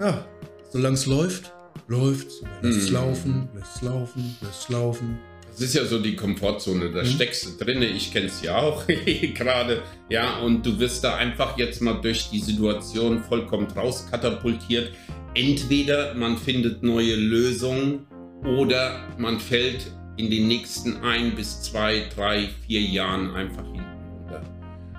ja, 0.00 0.26
solange 0.70 0.94
es 0.94 1.06
läuft, 1.06 1.52
läuft 1.88 2.28
es, 2.28 2.42
lässt 2.62 2.78
es 2.78 2.88
mhm. 2.88 2.94
laufen, 2.94 3.48
lässt 3.54 3.76
es 3.76 3.82
laufen, 3.82 4.36
lässt 4.40 4.62
es 4.62 4.68
laufen. 4.68 5.18
Das 5.50 5.60
ist 5.60 5.74
ja 5.74 5.84
so 5.84 5.98
die 5.98 6.16
Komfortzone, 6.16 6.90
da 6.92 7.02
mhm. 7.02 7.06
steckst 7.06 7.46
du 7.46 7.64
drinne, 7.64 7.86
ich 7.86 8.12
kenne 8.12 8.26
es 8.26 8.40
ja 8.40 8.56
auch 8.56 8.86
gerade, 9.34 9.82
ja, 10.08 10.38
und 10.38 10.64
du 10.64 10.78
wirst 10.78 11.02
da 11.02 11.16
einfach 11.16 11.58
jetzt 11.58 11.82
mal 11.82 12.00
durch 12.00 12.30
die 12.30 12.40
Situation 12.40 13.22
vollkommen 13.24 13.66
rauskatapultiert 13.66 14.92
entweder 15.34 16.14
man 16.14 16.36
findet 16.36 16.82
neue 16.82 17.14
Lösungen 17.14 18.06
oder 18.44 19.00
man 19.18 19.38
fällt 19.38 19.92
in 20.16 20.30
den 20.30 20.48
nächsten 20.48 20.96
ein 20.98 21.34
bis 21.34 21.62
zwei, 21.62 22.08
drei, 22.14 22.48
vier 22.66 22.80
Jahren 22.80 23.34
einfach 23.34 23.64
hinten 23.64 23.80
runter. 24.18 24.42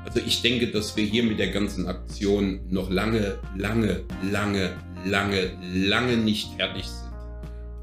Also 0.06 0.20
ich 0.20 0.42
denke, 0.42 0.68
dass 0.68 0.96
wir 0.96 1.06
hier 1.06 1.24
mit 1.24 1.40
der 1.40 1.50
ganzen 1.50 1.88
Aktion 1.88 2.62
noch 2.70 2.90
lange, 2.90 3.40
lange, 3.56 4.04
lange, 4.32 4.72
lange, 5.06 5.52
lange 5.74 6.18
nicht 6.18 6.54
fertig 6.56 6.86
sind. 6.88 7.12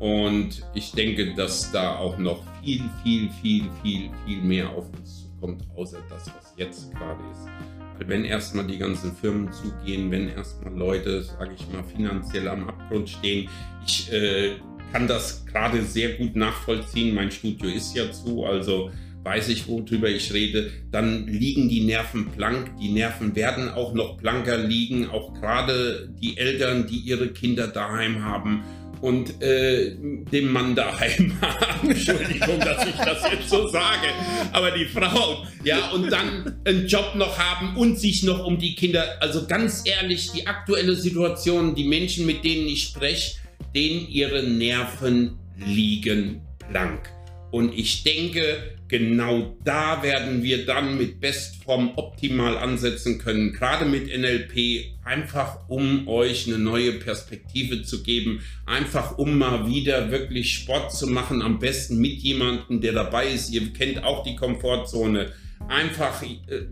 Und 0.01 0.63
ich 0.75 0.93
denke, 0.93 1.35
dass 1.35 1.73
da 1.73 1.97
auch 1.97 2.19
noch 2.19 2.43
viel, 2.63 2.83
viel, 3.03 3.29
viel, 3.43 3.65
viel, 3.83 4.11
viel 4.25 4.43
mehr 4.43 4.71
auf 4.71 4.87
uns 4.97 5.25
zukommt, 5.25 5.63
außer 5.77 5.99
das, 6.09 6.27
was 6.27 6.55
jetzt 6.57 6.93
gerade 6.93 7.21
ist 7.33 7.78
wenn 8.07 8.25
erstmal 8.25 8.67
die 8.67 8.79
ganzen 8.79 9.15
Firmen 9.17 9.53
zugehen, 9.53 10.11
wenn 10.11 10.29
erstmal 10.29 10.75
Leute, 10.75 11.23
sage 11.23 11.53
ich 11.59 11.67
mal, 11.73 11.85
finanziell 11.85 12.49
am 12.49 12.69
Abgrund 12.69 13.11
stehen. 13.11 13.49
Ich 13.87 14.13
äh, 14.13 14.57
kann 14.93 15.07
das 15.07 15.45
gerade 15.47 15.83
sehr 15.83 16.15
gut 16.15 16.37
nachvollziehen. 16.37 17.15
Mein 17.15 17.31
Studio 17.31 17.69
ist 17.69 17.95
ja 17.95 18.11
zu, 18.11 18.45
also 18.45 18.91
weiß 19.25 19.49
ich, 19.49 19.69
worüber 19.69 20.09
ich 20.09 20.33
rede. 20.33 20.71
Dann 20.91 21.27
liegen 21.27 21.69
die 21.69 21.85
Nerven 21.85 22.27
blank. 22.27 22.71
Die 22.81 22.91
Nerven 22.91 23.37
werden 23.37 23.69
auch 23.69 23.93
noch 23.93 24.17
blanker 24.17 24.57
liegen. 24.57 25.09
Auch 25.11 25.35
gerade 25.35 26.09
die 26.23 26.39
Eltern, 26.39 26.87
die 26.87 26.99
ihre 26.99 27.29
Kinder 27.29 27.69
daheim 27.69 28.25
haben 28.25 28.65
und 29.01 29.43
äh, 29.43 29.97
dem 29.97 30.53
Mann 30.53 30.75
daheim 30.75 31.33
haben. 31.41 31.91
Entschuldigung, 31.91 32.61
dass 32.61 32.87
ich 32.87 32.95
das 32.95 33.23
jetzt 33.31 33.49
so 33.49 33.69
sage. 33.69 34.09
Aber 34.53 34.71
die 34.71 34.87
Frau, 34.87 35.45
ja, 35.65 35.91
und 35.91 36.11
dann 36.11 36.61
einen 36.65 36.87
Job 36.87 37.15
noch 37.15 37.39
haben 37.39 37.77
und 37.77 37.99
sich 37.99 38.23
noch 38.23 38.45
um 38.45 38.59
die 38.59 38.75
Kinder. 38.75 39.05
Also 39.21 39.47
ganz 39.47 39.83
ehrlich, 39.85 40.31
die 40.33 40.47
aktuelle 40.47 40.95
Situation, 40.95 41.75
die 41.75 41.85
Menschen, 41.85 42.27
mit 42.27 42.45
denen 42.45 42.67
ich 42.67 42.85
spreche, 42.85 43.37
denen 43.75 44.09
ihre 44.09 44.43
Nerven 44.43 45.39
liegen 45.57 46.41
blank. 46.71 47.18
Und 47.51 47.73
ich 47.73 48.03
denke, 48.03 48.77
genau 48.89 49.57
da 49.65 50.03
werden 50.03 50.43
wir 50.43 50.67
dann 50.67 50.99
mit 50.99 51.21
Bestform 51.21 51.93
optimal 51.97 52.59
ansetzen 52.59 53.19
können, 53.19 53.53
gerade 53.53 53.87
mit 53.87 54.07
NLP, 54.07 54.99
einfach 55.05 55.69
um 55.69 56.07
euch 56.09 56.47
eine 56.47 56.59
neue 56.59 56.93
Perspektive 56.93 57.83
zu 57.83 58.03
geben, 58.03 58.43
einfach 58.67 59.17
um 59.17 59.39
mal 59.39 59.67
wieder 59.67 60.11
wirklich 60.11 60.53
Sport 60.53 60.95
zu 60.95 61.07
machen, 61.07 61.41
am 61.41 61.59
besten 61.59 61.99
mit 61.99 62.19
jemandem, 62.19 62.83
der 62.83 62.93
dabei 62.93 63.29
ist. 63.29 63.51
Ihr 63.51 63.73
kennt 63.73 64.05
auch 64.05 64.25
die 64.25 64.37
Komfortzone. 64.37 65.33
Einfach, 65.69 66.23
äh, 66.23 66.67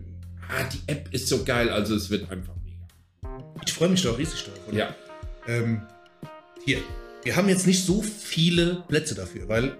ah, 0.47 0.69
die 0.71 0.91
App 0.91 1.09
ist 1.11 1.27
so 1.27 1.43
geil, 1.43 1.69
also 1.69 1.95
es 1.95 2.11
wird 2.11 2.29
einfach 2.31 2.53
mega. 2.63 3.43
Ich 3.65 3.73
freue 3.73 3.89
mich 3.89 4.03
doch 4.03 4.17
riesig 4.17 4.43
drauf. 4.43 4.59
Oder? 4.67 4.77
Ja. 4.77 4.95
Ähm, 5.47 5.81
hier, 6.63 6.79
wir 7.23 7.35
haben 7.35 7.49
jetzt 7.49 7.65
nicht 7.65 7.83
so 7.83 8.03
viele 8.03 8.83
Plätze 8.87 9.15
dafür, 9.15 9.49
weil 9.49 9.75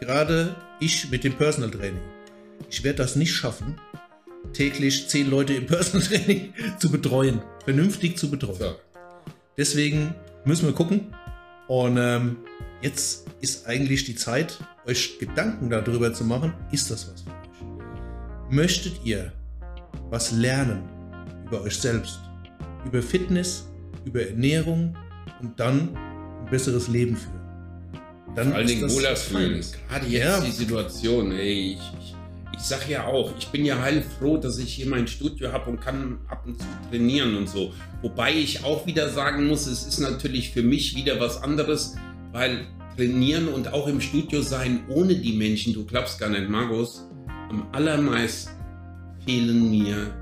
Gerade 0.00 0.54
ich 0.80 1.10
mit 1.10 1.24
dem 1.24 1.34
Personal 1.34 1.70
Training. 1.70 2.02
Ich 2.70 2.84
werde 2.84 2.98
das 2.98 3.16
nicht 3.16 3.34
schaffen, 3.34 3.80
täglich 4.52 5.08
zehn 5.08 5.28
Leute 5.28 5.54
im 5.54 5.66
Personal 5.68 6.06
Training 6.06 6.52
zu 6.78 6.90
betreuen, 6.90 7.40
vernünftig 7.64 8.16
zu 8.16 8.30
betreuen. 8.30 8.58
So. 8.58 8.76
Deswegen 9.56 10.14
müssen 10.44 10.66
wir 10.66 10.72
gucken. 10.72 11.14
Und 11.66 11.98
ähm, 11.98 12.38
jetzt 12.80 13.26
ist 13.40 13.66
eigentlich 13.66 14.04
die 14.04 14.14
Zeit, 14.14 14.58
euch 14.86 15.18
Gedanken 15.18 15.68
darüber 15.68 16.14
zu 16.14 16.24
machen, 16.24 16.54
ist 16.72 16.90
das 16.90 17.12
was 17.12 17.22
für 17.22 17.30
euch? 17.30 18.50
Möchtet 18.50 19.04
ihr 19.04 19.32
was 20.08 20.32
lernen 20.32 20.88
über 21.46 21.62
euch 21.62 21.76
selbst, 21.76 22.20
über 22.86 23.02
Fitness, 23.02 23.68
über 24.04 24.22
Ernährung 24.22 24.96
und 25.40 25.60
dann 25.60 25.94
ein 25.94 26.50
besseres 26.50 26.88
Leben 26.88 27.16
führen? 27.16 27.37
Dann 28.34 28.48
Vor 28.48 28.56
allen 28.56 28.66
Dingen 28.66 28.90
wohler 28.90 29.16
fühlen. 29.16 29.64
Gerade 29.88 30.06
jetzt 30.06 30.24
ja. 30.24 30.40
die 30.40 30.50
Situation, 30.50 31.32
ey, 31.32 31.72
ich, 31.72 31.80
ich, 32.00 32.14
ich 32.54 32.60
sag 32.60 32.88
ja 32.88 33.06
auch, 33.06 33.32
ich 33.38 33.48
bin 33.48 33.64
ja 33.64 33.80
heilfroh, 33.80 34.36
dass 34.36 34.58
ich 34.58 34.74
hier 34.74 34.86
mein 34.86 35.06
Studio 35.06 35.52
habe 35.52 35.70
und 35.70 35.80
kann 35.80 36.18
ab 36.28 36.44
und 36.46 36.58
zu 36.58 36.66
trainieren 36.90 37.36
und 37.36 37.48
so. 37.48 37.72
Wobei 38.02 38.34
ich 38.34 38.64
auch 38.64 38.86
wieder 38.86 39.08
sagen 39.08 39.46
muss, 39.46 39.66
es 39.66 39.86
ist 39.86 39.98
natürlich 39.98 40.50
für 40.50 40.62
mich 40.62 40.94
wieder 40.94 41.18
was 41.20 41.42
anderes, 41.42 41.96
weil 42.32 42.66
trainieren 42.98 43.48
und 43.48 43.72
auch 43.72 43.86
im 43.86 44.00
Studio 44.00 44.42
sein 44.42 44.80
ohne 44.88 45.14
die 45.14 45.32
Menschen, 45.32 45.72
du 45.72 45.84
glaubst 45.84 46.18
gar 46.18 46.28
nicht, 46.30 46.48
Markus, 46.48 47.06
am 47.48 47.68
allermeisten 47.72 48.50
fehlen 49.24 49.70
mir 49.70 50.12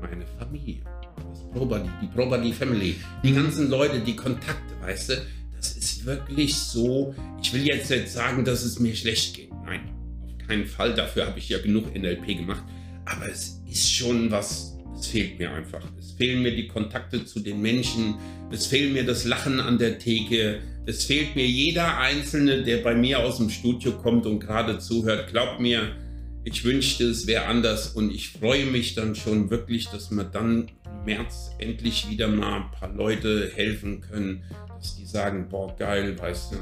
meine 0.00 0.24
Familie. 0.38 0.82
Das 1.16 1.50
Probody, 1.50 1.90
die 2.00 2.06
Probody 2.06 2.52
Family, 2.52 2.96
die 3.24 3.32
ganzen 3.32 3.68
Leute, 3.68 3.98
die 4.00 4.14
Kontakte, 4.14 4.74
weißt 4.82 5.08
du, 5.10 5.14
das 5.62 5.76
ist 5.76 6.04
wirklich 6.04 6.54
so. 6.54 7.14
Ich 7.40 7.52
will 7.52 7.64
jetzt 7.64 7.88
nicht 7.88 8.08
sagen, 8.08 8.44
dass 8.44 8.64
es 8.64 8.80
mir 8.80 8.94
schlecht 8.96 9.36
geht. 9.36 9.50
Nein, 9.64 9.90
auf 10.26 10.46
keinen 10.48 10.66
Fall. 10.66 10.94
Dafür 10.94 11.26
habe 11.26 11.38
ich 11.38 11.48
ja 11.48 11.58
genug 11.58 11.94
NLP 11.94 12.38
gemacht. 12.38 12.64
Aber 13.04 13.28
es 13.30 13.60
ist 13.70 13.92
schon 13.92 14.30
was, 14.30 14.76
es 14.98 15.06
fehlt 15.06 15.38
mir 15.38 15.52
einfach. 15.52 15.84
Es 15.98 16.12
fehlen 16.12 16.42
mir 16.42 16.54
die 16.54 16.66
Kontakte 16.66 17.24
zu 17.24 17.38
den 17.38 17.62
Menschen. 17.62 18.16
Es 18.50 18.66
fehlt 18.66 18.92
mir 18.92 19.04
das 19.04 19.24
Lachen 19.24 19.60
an 19.60 19.78
der 19.78 20.00
Theke. 20.00 20.60
Es 20.84 21.04
fehlt 21.04 21.36
mir 21.36 21.46
jeder 21.46 21.98
Einzelne, 21.98 22.64
der 22.64 22.78
bei 22.78 22.96
mir 22.96 23.20
aus 23.20 23.36
dem 23.36 23.48
Studio 23.48 23.92
kommt 23.92 24.26
und 24.26 24.40
gerade 24.40 24.80
zuhört. 24.80 25.30
Glaubt 25.30 25.60
mir, 25.60 25.94
ich 26.44 26.64
wünschte, 26.64 27.04
es 27.04 27.26
wäre 27.26 27.46
anders 27.46 27.88
und 27.88 28.10
ich 28.10 28.30
freue 28.30 28.66
mich 28.66 28.94
dann 28.94 29.14
schon 29.14 29.50
wirklich, 29.50 29.88
dass 29.88 30.10
wir 30.10 30.24
dann 30.24 30.70
im 30.84 31.04
März 31.04 31.50
endlich 31.58 32.10
wieder 32.10 32.28
mal 32.28 32.62
ein 32.62 32.70
paar 32.72 32.92
Leute 32.92 33.50
helfen 33.54 34.00
können, 34.00 34.42
dass 34.76 34.96
die 34.96 35.06
sagen, 35.06 35.48
boah, 35.48 35.76
geil, 35.76 36.18
weißt 36.18 36.52
du. 36.52 36.56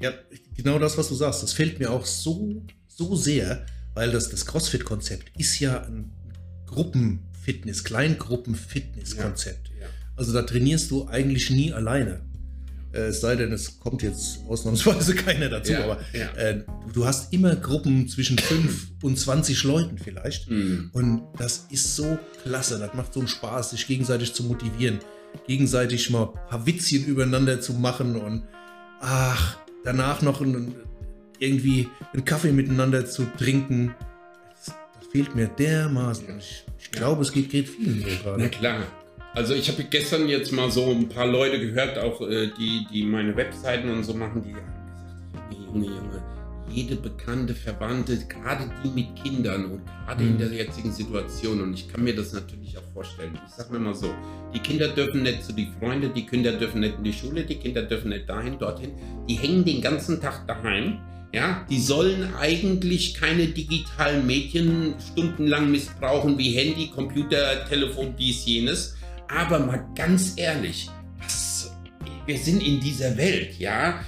Ja, 0.00 0.12
genau 0.56 0.78
das, 0.78 0.96
was 0.96 1.08
du 1.08 1.14
sagst. 1.14 1.42
Das 1.42 1.52
fällt 1.52 1.78
mir 1.78 1.90
auch 1.90 2.06
so, 2.06 2.62
so 2.88 3.14
sehr, 3.14 3.66
weil 3.94 4.10
das, 4.10 4.30
das 4.30 4.46
CrossFit-Konzept 4.46 5.30
ist 5.38 5.60
ja 5.60 5.82
ein 5.82 6.10
Gruppenfitness, 6.66 7.84
Kleingruppen-Fitness-Konzept. 7.84 9.68
Ja, 9.68 9.82
ja. 9.82 9.86
Also 10.16 10.32
da 10.32 10.42
trainierst 10.42 10.90
du 10.90 11.06
eigentlich 11.08 11.50
nie 11.50 11.72
alleine. 11.72 12.22
Äh, 12.92 13.06
es 13.06 13.20
sei 13.20 13.36
denn, 13.36 13.52
es 13.52 13.80
kommt 13.80 14.02
jetzt 14.02 14.40
ausnahmsweise 14.48 15.14
keiner 15.16 15.48
dazu, 15.48 15.72
ja, 15.72 15.84
aber 15.84 16.00
ja. 16.12 16.30
Äh, 16.34 16.64
du 16.92 17.06
hast 17.06 17.32
immer 17.32 17.56
Gruppen 17.56 18.08
zwischen 18.08 18.38
5 18.38 18.88
und 19.02 19.18
20 19.18 19.64
Leuten 19.64 19.98
vielleicht. 19.98 20.50
Mhm. 20.50 20.90
Und 20.92 21.22
das 21.38 21.66
ist 21.70 21.96
so 21.96 22.18
klasse, 22.42 22.78
das 22.78 22.94
macht 22.94 23.14
so 23.14 23.20
einen 23.20 23.28
Spaß, 23.28 23.70
sich 23.70 23.86
gegenseitig 23.86 24.34
zu 24.34 24.44
motivieren, 24.44 24.98
gegenseitig 25.46 26.10
mal 26.10 26.24
ein 26.24 26.48
paar 26.48 26.66
Witzchen 26.66 27.04
übereinander 27.06 27.60
zu 27.60 27.72
machen 27.74 28.16
und 28.16 28.44
ach, 29.00 29.58
danach 29.84 30.22
noch 30.22 30.40
ein, 30.40 30.74
irgendwie 31.38 31.88
einen 32.12 32.24
Kaffee 32.24 32.52
miteinander 32.52 33.06
zu 33.06 33.24
trinken, 33.38 33.94
das, 34.50 34.74
das 34.98 35.08
fehlt 35.10 35.34
mir 35.34 35.48
dermaßen. 35.48 36.38
Ich, 36.38 36.64
ich 36.78 36.90
glaube, 36.90 37.22
es 37.22 37.32
geht, 37.32 37.50
geht 37.50 37.68
vielen 37.68 38.00
so 38.00 38.06
Na 38.06 38.32
gerade. 38.34 38.48
klar. 38.50 39.01
Also 39.34 39.54
ich 39.54 39.68
habe 39.68 39.82
gestern 39.84 40.28
jetzt 40.28 40.52
mal 40.52 40.70
so 40.70 40.90
ein 40.90 41.08
paar 41.08 41.26
Leute 41.26 41.58
gehört, 41.58 41.98
auch 41.98 42.20
äh, 42.20 42.50
die, 42.58 42.86
die 42.92 43.02
meine 43.04 43.34
Webseiten 43.36 43.88
und 43.90 44.04
so 44.04 44.12
machen, 44.14 44.42
die 44.44 44.54
haben 44.54 44.60
gesagt, 44.62 45.66
Junge, 45.66 45.86
Junge, 45.86 45.96
Junge, 45.96 46.22
jede 46.70 46.96
bekannte 46.96 47.54
Verwandte, 47.54 48.18
gerade 48.28 48.70
die 48.84 48.88
mit 48.90 49.16
Kindern 49.22 49.64
und 49.66 49.80
gerade 50.06 50.22
in 50.22 50.34
Mhm. 50.34 50.38
der 50.38 50.48
jetzigen 50.52 50.92
Situation, 50.92 51.62
und 51.62 51.72
ich 51.74 51.88
kann 51.90 52.04
mir 52.04 52.14
das 52.14 52.32
natürlich 52.34 52.76
auch 52.76 52.82
vorstellen. 52.92 53.38
Ich 53.46 53.54
sag 53.54 53.70
mir 53.72 53.78
mal 53.78 53.94
so, 53.94 54.10
die 54.54 54.58
Kinder 54.58 54.88
dürfen 54.88 55.22
nicht 55.22 55.42
zu 55.44 55.52
die 55.54 55.68
Freunde, 55.80 56.10
die 56.10 56.26
Kinder 56.26 56.52
dürfen 56.52 56.80
nicht 56.80 56.96
in 56.98 57.04
die 57.04 57.12
Schule, 57.14 57.42
die 57.44 57.56
Kinder 57.56 57.82
dürfen 57.82 58.10
nicht 58.10 58.28
dahin, 58.28 58.58
dorthin. 58.58 58.90
Die 59.28 59.34
hängen 59.34 59.64
den 59.64 59.80
ganzen 59.80 60.20
Tag 60.20 60.46
daheim. 60.46 60.98
Ja, 61.34 61.64
die 61.70 61.80
sollen 61.80 62.34
eigentlich 62.38 63.14
keine 63.14 63.46
digitalen 63.46 64.26
Medien 64.26 64.92
stundenlang 65.12 65.70
missbrauchen 65.70 66.36
wie 66.36 66.50
Handy, 66.50 66.88
Computer, 66.88 67.64
Telefon, 67.66 68.14
dies, 68.18 68.44
jenes. 68.44 68.96
Aber 69.34 69.58
mal 69.58 69.84
ganz 69.94 70.34
ehrlich, 70.36 70.90
was, 71.18 71.74
wir 72.26 72.36
sind 72.38 72.62
in 72.62 72.80
dieser 72.80 73.16
Welt, 73.16 73.58
ja. 73.58 74.04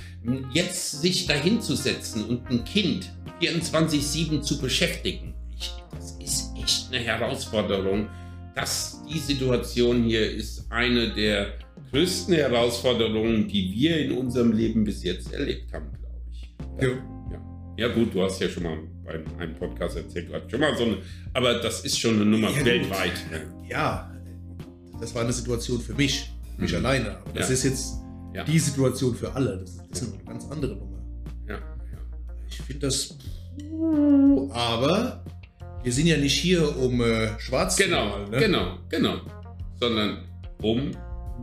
Jetzt 0.52 1.02
sich 1.02 1.26
dahin 1.26 1.60
zu 1.60 1.76
setzen 1.76 2.24
und 2.24 2.48
ein 2.50 2.64
Kind 2.64 3.12
24-7 3.42 4.40
zu 4.40 4.58
beschäftigen, 4.58 5.34
ich, 5.54 5.70
das 5.90 6.12
ist 6.12 6.50
echt 6.56 6.88
eine 6.90 7.02
Herausforderung. 7.04 8.08
Das, 8.54 9.02
die 9.06 9.18
Situation 9.18 10.04
hier 10.04 10.30
ist 10.30 10.70
eine 10.70 11.12
der 11.12 11.58
größten 11.90 12.34
Herausforderungen, 12.34 13.48
die 13.48 13.70
wir 13.74 13.98
in 13.98 14.12
unserem 14.12 14.52
Leben 14.52 14.84
bis 14.84 15.02
jetzt 15.02 15.32
erlebt 15.32 15.72
haben, 15.72 15.90
glaube 15.92 16.22
ich. 16.32 16.54
Ja. 16.80 16.88
Ja. 16.88 17.86
ja, 17.88 17.88
gut, 17.88 18.14
du 18.14 18.22
hast 18.22 18.40
ja 18.40 18.48
schon 18.48 18.62
mal 18.62 18.78
bei 19.04 19.20
einem 19.38 19.54
Podcast 19.54 19.96
erzählt, 19.96 20.30
du 20.30 20.34
hast 20.34 20.50
schon 20.50 20.60
mal 20.60 20.76
so 20.76 20.84
eine, 20.84 20.98
aber 21.34 21.54
das 21.54 21.84
ist 21.84 21.98
schon 21.98 22.14
eine 22.14 22.24
Nummer 22.24 22.50
Ja, 22.50 22.64
weltweit. 22.64 23.12
Ja, 23.68 24.13
das 25.04 25.14
war 25.14 25.22
eine 25.22 25.32
Situation 25.34 25.80
für 25.80 25.92
mich, 25.94 26.30
mich 26.56 26.70
Mhm. 26.72 26.78
alleine. 26.78 27.18
Aber 27.18 27.32
das 27.34 27.48
Ja. 27.48 27.54
ist 27.54 27.64
jetzt 27.64 27.94
Ja. 28.34 28.44
die 28.44 28.58
Situation 28.58 29.14
für 29.14 29.32
alle. 29.34 29.58
Das, 29.58 29.76
das 29.90 30.02
ist 30.02 30.14
eine 30.14 30.24
ganz 30.24 30.44
andere 30.50 30.76
Nummer. 30.76 30.98
Ja, 31.46 31.56
ja. 31.56 31.98
Ich 32.48 32.56
finde 32.62 32.86
das. 32.86 33.16
Aber 34.52 35.24
wir 35.82 35.92
sind 35.92 36.06
ja 36.06 36.16
nicht 36.16 36.34
hier, 36.38 36.76
um 36.78 37.00
äh, 37.02 37.38
schwarz 37.38 37.76
Genau, 37.76 38.12
zu 38.12 38.18
malen. 38.18 38.30
Ne? 38.30 38.38
genau, 38.38 38.78
genau. 38.88 39.20
Sondern 39.78 40.24
um 40.62 40.90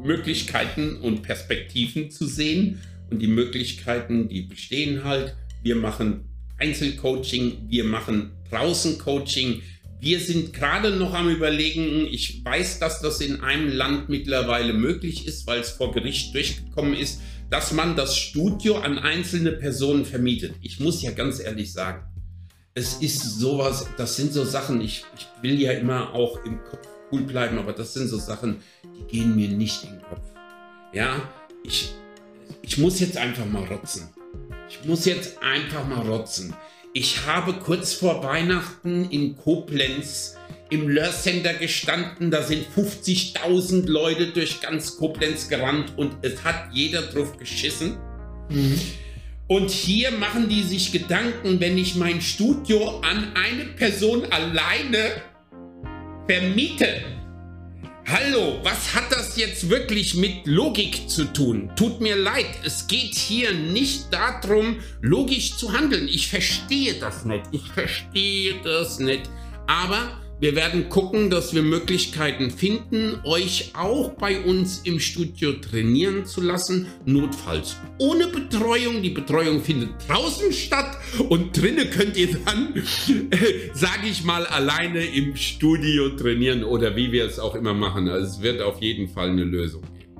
Möglichkeiten 0.03 0.97
und 0.97 1.21
Perspektiven 1.21 2.09
zu 2.09 2.25
sehen. 2.25 2.81
Und 3.11 3.19
die 3.19 3.27
Möglichkeiten, 3.27 4.27
die 4.27 4.41
bestehen 4.43 5.03
halt. 5.03 5.35
Wir 5.61 5.75
machen 5.75 6.25
Einzelcoaching, 6.57 7.67
wir 7.69 7.83
machen 7.83 8.31
draußen 8.49 8.97
Coaching. 8.97 9.61
Wir 10.01 10.19
sind 10.19 10.51
gerade 10.51 10.95
noch 10.95 11.13
am 11.13 11.29
Überlegen, 11.29 12.07
ich 12.07 12.43
weiß, 12.43 12.79
dass 12.79 13.01
das 13.01 13.21
in 13.21 13.41
einem 13.41 13.71
Land 13.71 14.09
mittlerweile 14.09 14.73
möglich 14.73 15.27
ist, 15.27 15.45
weil 15.45 15.59
es 15.59 15.69
vor 15.69 15.91
Gericht 15.91 16.33
durchgekommen 16.33 16.95
ist, 16.95 17.21
dass 17.51 17.71
man 17.71 17.95
das 17.95 18.17
Studio 18.17 18.79
an 18.79 18.97
einzelne 18.97 19.51
Personen 19.51 20.03
vermietet. 20.03 20.55
Ich 20.63 20.79
muss 20.79 21.03
ja 21.03 21.11
ganz 21.11 21.39
ehrlich 21.39 21.71
sagen, 21.71 22.03
es 22.73 22.95
ist 22.95 23.21
sowas, 23.37 23.85
das 23.95 24.15
sind 24.15 24.33
so 24.33 24.43
Sachen, 24.43 24.81
ich, 24.81 25.05
ich 25.15 25.27
will 25.43 25.61
ja 25.61 25.73
immer 25.73 26.15
auch 26.15 26.43
im 26.45 26.63
Kopf 26.63 26.87
cool 27.11 27.21
bleiben, 27.21 27.59
aber 27.59 27.73
das 27.73 27.93
sind 27.93 28.07
so 28.07 28.17
Sachen, 28.17 28.57
die 28.83 29.03
gehen 29.03 29.35
mir 29.35 29.49
nicht 29.49 29.83
in 29.83 29.91
den 29.91 30.01
Kopf. 30.01 30.23
Ja, 30.93 31.29
ich, 31.63 31.91
ich 32.63 32.79
muss 32.79 32.99
jetzt 32.99 33.17
einfach 33.17 33.45
mal 33.45 33.65
rotzen. 33.65 34.09
Ich 34.67 34.83
muss 34.83 35.05
jetzt 35.05 35.43
einfach 35.43 35.87
mal 35.87 36.01
rotzen. 36.07 36.55
Ich 36.93 37.25
habe 37.25 37.53
kurz 37.53 37.93
vor 37.93 38.21
Weihnachten 38.21 39.09
in 39.09 39.37
Koblenz 39.37 40.35
im 40.69 40.89
Löhr 40.89 41.11
Center 41.11 41.53
gestanden. 41.53 42.31
Da 42.31 42.41
sind 42.41 42.65
50.000 42.75 43.87
Leute 43.87 44.27
durch 44.27 44.59
ganz 44.59 44.97
Koblenz 44.97 45.47
gerannt 45.47 45.93
und 45.95 46.15
es 46.21 46.43
hat 46.43 46.73
jeder 46.73 47.03
drauf 47.03 47.37
geschissen. 47.37 47.97
Mhm. 48.49 48.79
Und 49.47 49.71
hier 49.71 50.11
machen 50.11 50.49
die 50.49 50.63
sich 50.63 50.91
Gedanken, 50.91 51.61
wenn 51.61 51.77
ich 51.77 51.95
mein 51.95 52.21
Studio 52.21 52.99
an 53.01 53.31
eine 53.35 53.65
Person 53.65 54.25
alleine 54.25 55.21
vermiete. 56.27 56.87
Hallo, 58.11 58.59
was 58.61 58.93
hat 58.93 59.09
das 59.09 59.37
jetzt 59.37 59.69
wirklich 59.69 60.15
mit 60.15 60.45
Logik 60.45 61.09
zu 61.09 61.23
tun? 61.31 61.71
Tut 61.77 62.01
mir 62.01 62.17
leid, 62.17 62.59
es 62.65 62.85
geht 62.87 63.15
hier 63.15 63.53
nicht 63.53 64.11
darum, 64.11 64.81
logisch 64.99 65.55
zu 65.55 65.71
handeln. 65.71 66.09
Ich 66.09 66.27
verstehe 66.27 66.95
das 66.95 67.23
nicht. 67.23 67.45
Ich 67.53 67.65
verstehe 67.73 68.55
das 68.65 68.99
nicht. 68.99 69.29
Aber 69.65 70.20
wir 70.41 70.55
werden 70.55 70.89
gucken, 70.89 71.29
dass 71.29 71.53
wir 71.53 71.61
Möglichkeiten 71.61 72.49
finden, 72.49 73.19
euch 73.25 73.73
auch 73.75 74.13
bei 74.13 74.41
uns 74.41 74.81
im 74.85 74.99
Studio 74.99 75.53
trainieren 75.53 76.25
zu 76.25 76.41
lassen. 76.41 76.87
Notfalls 77.05 77.75
ohne 77.99 78.25
Betreuung. 78.25 79.03
Die 79.03 79.11
Betreuung 79.11 79.61
findet 79.61 79.91
draußen 80.07 80.51
statt 80.51 80.97
und 81.29 81.55
drinnen 81.55 81.91
könnt 81.91 82.17
ihr 82.17 82.35
dann, 82.43 82.73
äh, 82.75 83.69
sage 83.75 84.07
ich 84.09 84.23
mal, 84.23 84.47
alleine 84.47 85.05
im 85.05 85.35
Studio 85.35 86.09
trainieren 86.09 86.63
oder 86.63 86.95
wie 86.95 87.11
wir 87.11 87.25
es 87.25 87.37
auch 87.37 87.53
immer 87.53 87.75
machen. 87.75 88.09
Also 88.09 88.25
es 88.25 88.41
wird 88.41 88.63
auf 88.63 88.81
jeden 88.81 89.09
Fall 89.09 89.29
eine 89.29 89.43
Lösung 89.43 89.83
geben. 89.99 90.15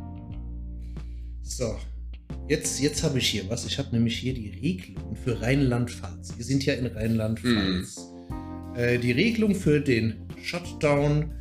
So, 1.42 1.80
jetzt, 2.48 2.80
jetzt 2.80 3.02
habe 3.02 3.18
ich 3.18 3.28
hier 3.28 3.50
was. 3.50 3.66
Ich 3.66 3.80
habe 3.80 3.90
nämlich 3.92 4.20
hier 4.20 4.36
die 4.36 4.50
Regelung 4.50 5.16
für 5.16 5.42
Rheinland-Pfalz. 5.42 6.38
Wir 6.38 6.46
sind 6.46 6.64
ja 6.64 6.76
in 6.76 6.86
Rheinland-Pfalz. 6.86 8.11
Äh, 8.76 9.00
die 9.00 9.12
Regelung 9.12 9.56
für 9.56 9.80
den 9.80 10.28
Shutdown 10.42 11.32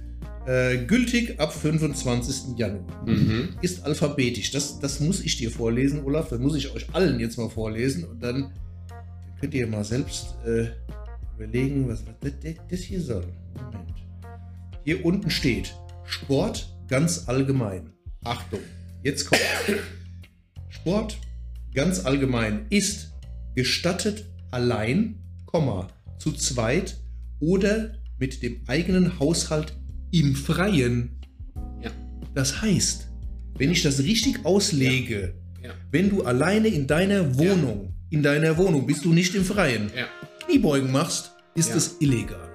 äh, 0.47 0.79
gültig 0.79 1.38
ab 1.38 1.53
25. 1.53 2.59
Januar. 2.59 3.07
Mhm. 3.07 3.51
Ist 3.62 3.85
alphabetisch. 3.85 4.51
Das, 4.51 4.81
das 4.81 5.01
muss 5.01 5.21
ich 5.21 5.37
dir 5.37 5.51
vorlesen, 5.51 6.03
Olaf. 6.05 6.29
Das 6.31 6.40
muss 6.40 6.57
ich 6.57 6.75
euch 6.75 6.93
allen 6.95 7.21
jetzt 7.21 7.38
mal 7.38 7.49
vorlesen. 7.49 8.05
Und 8.05 8.23
dann 8.23 8.53
könnt 9.40 9.55
ihr 9.55 9.66
mal 9.66 9.85
selbst 9.85 10.35
äh, 10.47 10.66
überlegen, 11.37 11.88
was, 11.88 12.05
das, 12.21 12.33
das 12.69 12.81
hier 12.81 13.01
soll. 13.01 13.27
Moment. 13.55 13.95
Hier 14.85 15.05
unten 15.05 15.31
steht 15.31 15.75
Sport 16.05 16.75
ganz 16.88 17.29
allgemein. 17.29 17.93
Achtung, 18.25 18.61
jetzt 19.03 19.27
kommt. 19.27 19.40
Sport 20.69 21.19
ganz 21.75 22.05
allgemein 22.05 22.66
ist 22.71 23.12
gestattet 23.55 24.25
allein, 24.51 25.23
Komma, 25.47 25.88
zu 26.19 26.33
zweit 26.33 26.99
oder 27.40 27.94
mit 28.18 28.42
dem 28.42 28.61
eigenen 28.66 29.18
Haushalt 29.18 29.76
im 30.12 30.35
Freien. 30.35 31.18
Ja. 31.83 31.90
Das 32.35 32.62
heißt, 32.62 33.09
wenn 33.57 33.70
ich 33.70 33.83
das 33.83 34.00
richtig 34.03 34.44
auslege, 34.44 35.35
Ja. 35.62 35.70
wenn 35.90 36.11
du 36.11 36.22
alleine 36.22 36.68
in 36.68 36.87
deiner 36.87 37.37
Wohnung, 37.38 37.94
in 38.11 38.22
deiner 38.22 38.57
Wohnung 38.57 38.87
bist 38.87 39.05
du 39.05 39.12
nicht 39.12 39.35
im 39.35 39.44
Freien, 39.44 39.90
Ja. 39.96 40.07
Kniebeugen 40.46 40.90
machst, 40.92 41.33
ist 41.55 41.70
Ja. 41.70 41.76
es 41.76 41.96
illegal. 42.00 42.49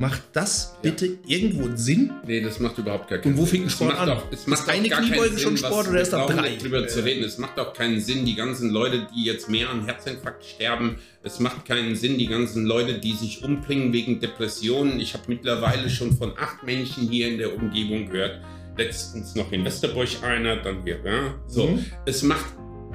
Ja. 0.00 0.06
Macht 0.06 0.22
das 0.32 0.72
Ja. 0.74 0.90
bitte 0.90 1.18
irgendwo 1.26 1.64
einen 1.64 1.76
Sinn? 1.76 2.12
Nee, 2.26 2.40
das 2.40 2.60
macht 2.60 2.78
überhaupt 2.78 3.08
gar 3.08 3.18
keinen 3.18 3.32
Und 3.32 3.38
wo 3.38 3.42
Sinn. 3.44 3.50
fängt 3.50 3.66
ein 3.66 3.70
Sport 3.70 3.98
an? 3.98 4.08
Auch, 4.10 4.24
es 4.30 4.46
macht 4.46 4.60
Ist 4.62 4.68
eine 4.68 4.88
Kniebeuge 4.88 5.38
schon 5.38 5.56
Sinn, 5.56 5.66
Sport 5.66 5.86
was- 5.86 5.88
oder 5.88 5.94
wir 6.12 6.14
ab 6.14 6.26
brauchen 6.28 6.36
drei? 6.38 6.56
drüber 6.56 6.86
zu 6.86 7.04
reden. 7.04 7.24
Es 7.24 7.38
macht 7.38 7.58
auch 7.58 7.72
keinen 7.72 8.00
Sinn, 8.00 8.24
die 8.24 8.34
ganzen 8.36 8.70
Leute, 8.70 9.06
die 9.14 9.24
jetzt 9.24 9.48
mehr 9.50 9.68
an 9.70 9.84
Herzinfarkt 9.86 10.44
sterben. 10.44 10.96
Es 11.22 11.40
macht 11.40 11.64
keinen 11.66 11.96
Sinn, 11.96 12.16
die 12.18 12.26
ganzen 12.28 12.64
Leute, 12.64 12.98
die 13.00 13.12
sich 13.12 13.42
umbringen 13.42 13.92
wegen 13.92 14.20
Depressionen. 14.20 15.00
Ich 15.00 15.14
habe 15.14 15.24
mittlerweile 15.28 15.90
schon 15.90 16.16
von 16.16 16.32
acht 16.38 16.62
Menschen 16.64 17.08
hier 17.08 17.28
in 17.28 17.38
der 17.38 17.54
Umgebung 17.56 18.08
gehört. 18.08 18.40
Letztens 18.76 19.34
noch 19.34 19.50
in 19.50 19.64
Westerburg 19.64 20.06
einer, 20.22 20.56
dann 20.56 20.84
hier. 20.84 21.00
Ja? 21.04 21.34
So, 21.48 21.66
Mhm. 21.70 21.84
es 22.06 22.22
macht 22.22 22.46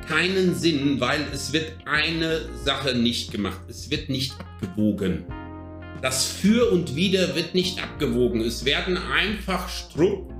keinen 0.07 0.55
Sinn, 0.55 0.99
weil 1.01 1.19
es 1.33 1.51
wird 1.51 1.73
eine 1.85 2.41
Sache 2.63 2.95
nicht 2.95 3.31
gemacht. 3.33 3.59
Es 3.69 3.89
wird 3.91 4.07
nicht 4.09 4.33
abgewogen. 4.39 5.25
Das 6.03 6.25
Für 6.25 6.69
und 6.69 6.97
Wider 6.97 7.33
wird 7.33 7.55
nicht 7.55 7.81
abgewogen. 7.81 8.41
Es 8.41 8.65
werden 8.65 8.97
einfach 8.97 9.69
Strupp, 9.69 10.33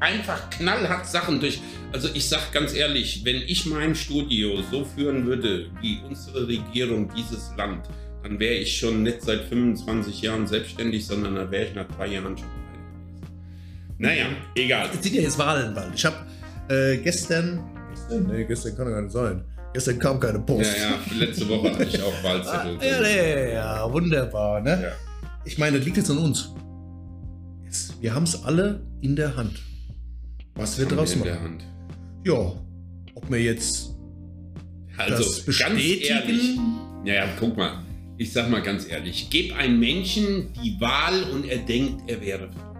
einfach 0.00 0.48
knallhart 0.48 1.06
Sachen 1.06 1.38
durch. 1.38 1.60
Also 1.92 2.08
ich 2.14 2.30
sag 2.30 2.50
ganz 2.50 2.72
ehrlich, 2.72 3.26
wenn 3.26 3.36
ich 3.36 3.66
mein 3.66 3.94
Studio 3.94 4.62
so 4.70 4.86
führen 4.86 5.26
würde 5.26 5.66
wie 5.82 6.00
unsere 6.08 6.48
Regierung 6.48 7.12
dieses 7.14 7.52
Land, 7.58 7.90
dann 8.22 8.40
wäre 8.40 8.54
ich 8.54 8.78
schon 8.78 9.02
nicht 9.02 9.20
seit 9.20 9.44
25 9.44 10.22
Jahren 10.22 10.46
selbstständig, 10.46 11.04
sondern 11.04 11.34
dann 11.34 11.50
wäre 11.50 11.66
ich 11.66 11.74
nach 11.74 11.86
drei 11.98 12.06
Jahren 12.06 12.38
schon 12.38 12.48
gewesen. 12.48 13.28
Naja, 13.98 14.26
egal. 14.54 14.88
Es 14.94 15.02
sind 15.02 15.14
ja 15.14 15.20
jetzt 15.20 15.38
Wahlen 15.38 15.74
bald. 15.74 15.94
Ich 15.94 16.06
habe 16.06 16.16
äh, 16.70 16.96
gestern, 16.96 17.62
gestern, 17.90 18.26
nee, 18.28 18.44
gestern 18.44 18.76
kann 18.78 18.86
ja 18.86 18.92
gar 18.94 19.02
nicht 19.02 19.12
sein. 19.12 19.44
Gestern 19.74 19.98
kam 19.98 20.20
keine 20.20 20.38
Ja, 20.38 20.44
Post. 20.44 20.76
ja, 20.78 21.16
letzte 21.18 21.48
Woche 21.48 21.72
hatte 21.72 21.84
ich 21.84 22.00
auch 22.00 22.12
Ah, 22.22 22.24
Wahlzettel. 22.24 22.78
ja, 22.80 23.02
ja, 23.02 23.48
ja, 23.52 23.92
wunderbar, 23.92 24.60
ne? 24.60 24.80
Ja. 24.84 24.92
Ich 25.44 25.58
meine, 25.58 25.76
das 25.76 25.84
liegt 25.84 25.96
jetzt 25.98 26.10
an 26.10 26.18
uns. 26.18 26.50
Jetzt, 27.64 28.00
wir 28.00 28.14
haben 28.14 28.22
es 28.22 28.44
alle 28.44 28.80
in 29.02 29.16
der 29.16 29.36
Hand. 29.36 29.60
Was 30.54 30.78
wir 30.78 30.86
Haben 30.86 30.96
draus 30.96 31.12
in 31.12 31.18
machen? 31.18 31.28
der 31.28 31.40
Hand. 31.42 31.64
Ja, 32.24 32.52
ob 33.16 33.28
wir 33.30 33.42
jetzt 33.42 33.90
Also 34.96 35.16
das 35.24 35.40
bestätigen. 35.40 36.62
Naja, 37.04 37.26
guck 37.38 37.56
mal. 37.56 37.82
Ich 38.16 38.32
sag 38.32 38.48
mal 38.48 38.62
ganz 38.62 38.88
ehrlich, 38.88 39.26
gib 39.28 39.56
einem 39.58 39.80
Menschen 39.80 40.52
die 40.62 40.80
Wahl 40.80 41.24
und 41.32 41.46
er 41.48 41.58
denkt, 41.58 42.08
er 42.08 42.20
wäre 42.20 42.48
frei. 42.52 42.73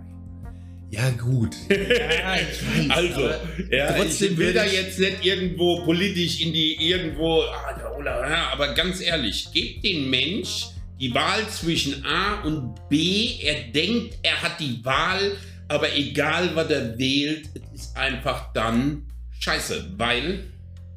Ja, 0.95 1.11
gut. 1.11 1.55
Ja, 1.71 2.35
weiß, 2.35 2.91
also, 2.91 3.31
ja, 3.71 3.93
trotzdem 3.93 4.37
will 4.37 4.53
da 4.53 4.65
jetzt 4.65 4.99
nicht 4.99 5.25
irgendwo 5.25 5.85
politisch 5.85 6.41
in 6.41 6.53
die 6.53 6.77
irgendwo, 6.91 7.43
ah, 7.43 8.01
ja, 8.05 8.51
aber 8.53 8.75
ganz 8.75 9.01
ehrlich, 9.01 9.49
gebt 9.53 9.85
den 9.85 10.11
Mensch 10.11 10.67
die 11.01 11.13
Wahl 11.15 11.49
zwischen 11.49 12.05
A 12.05 12.43
und 12.43 12.75
B. 12.89 13.39
Er 13.43 13.73
denkt, 13.73 14.19
er 14.23 14.41
hat 14.43 14.61
die 14.61 14.85
Wahl, 14.85 15.37
aber 15.69 15.95
egal, 15.97 16.51
was 16.55 16.71
er 16.71 16.99
wählt, 16.99 17.49
es 17.55 17.81
ist 17.81 17.97
einfach 17.97 18.53
dann 18.53 19.07
scheiße, 19.41 19.95
weil 19.97 20.45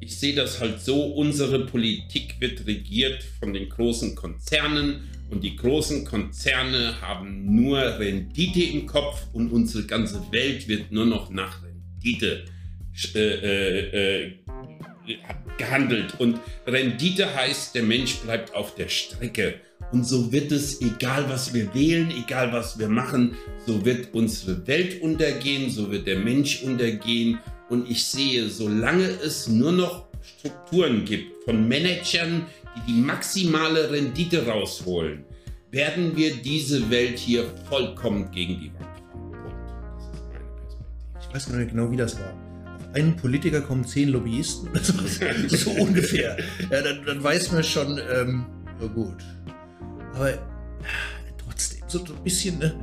ich 0.00 0.16
sehe 0.16 0.34
das 0.34 0.60
halt 0.60 0.80
so, 0.80 1.02
unsere 1.02 1.66
Politik 1.66 2.36
wird 2.38 2.66
regiert 2.66 3.24
von 3.40 3.52
den 3.52 3.68
großen 3.68 4.14
Konzernen 4.14 5.08
und 5.30 5.44
die 5.44 5.56
großen 5.56 6.04
Konzerne 6.04 7.00
haben 7.00 7.54
nur 7.54 7.78
Rendite 7.98 8.62
im 8.62 8.86
Kopf 8.86 9.26
und 9.32 9.50
unsere 9.50 9.84
ganze 9.84 10.20
Welt 10.32 10.68
wird 10.68 10.90
nur 10.90 11.06
noch 11.06 11.30
nach 11.30 11.62
Rendite 11.62 12.44
äh, 13.14 13.18
äh, 13.18 14.26
äh, 14.26 14.32
gehandelt. 15.58 16.18
Und 16.18 16.38
Rendite 16.66 17.34
heißt, 17.34 17.74
der 17.74 17.82
Mensch 17.82 18.16
bleibt 18.16 18.54
auf 18.54 18.74
der 18.74 18.88
Strecke. 18.88 19.60
Und 19.92 20.04
so 20.04 20.32
wird 20.32 20.52
es, 20.52 20.80
egal 20.82 21.28
was 21.28 21.54
wir 21.54 21.74
wählen, 21.74 22.10
egal 22.10 22.52
was 22.52 22.78
wir 22.78 22.88
machen, 22.88 23.36
so 23.66 23.84
wird 23.84 24.12
unsere 24.12 24.66
Welt 24.66 25.00
untergehen, 25.02 25.70
so 25.70 25.90
wird 25.90 26.06
der 26.06 26.18
Mensch 26.18 26.62
untergehen. 26.62 27.38
Und 27.68 27.90
ich 27.90 28.04
sehe, 28.04 28.48
solange 28.48 29.06
es 29.06 29.48
nur 29.48 29.72
noch 29.72 30.08
Strukturen 30.22 31.04
gibt 31.04 31.44
von 31.44 31.68
Managern, 31.68 32.46
die 32.76 32.92
die 32.92 33.00
maximale 33.00 33.90
Rendite 33.90 34.46
rausholen, 34.46 35.24
werden 35.70 36.16
wir 36.16 36.36
diese 36.36 36.90
Welt 36.90 37.18
hier 37.18 37.44
vollkommen 37.68 38.30
gegen 38.30 38.60
die 38.60 38.72
Wand 38.74 38.98
fahren. 39.00 39.24
Das 39.94 40.04
ist 40.14 40.28
meine 40.32 40.44
Perspektive. 40.44 41.20
Ich 41.20 41.34
weiß 41.34 41.48
gar 41.50 41.58
nicht 41.58 41.70
genau, 41.70 41.90
wie 41.90 41.96
das 41.96 42.18
war. 42.18 42.32
Auf 42.76 42.94
einen 42.94 43.16
Politiker 43.16 43.60
kommen 43.60 43.84
zehn 43.84 44.08
Lobbyisten, 44.08 44.70
so, 44.82 44.94
so 45.56 45.70
ungefähr. 45.72 46.38
Ja, 46.70 46.82
dann, 46.82 47.04
dann, 47.04 47.22
weiß 47.22 47.52
man 47.52 47.62
schon, 47.64 48.00
ähm, 48.12 48.46
ja 48.80 48.86
gut. 48.86 49.22
Aber 50.14 50.30
äh, 50.30 50.38
trotzdem, 51.44 51.82
so 51.86 51.98
ein 52.00 52.24
bisschen, 52.24 52.58
ne? 52.58 52.74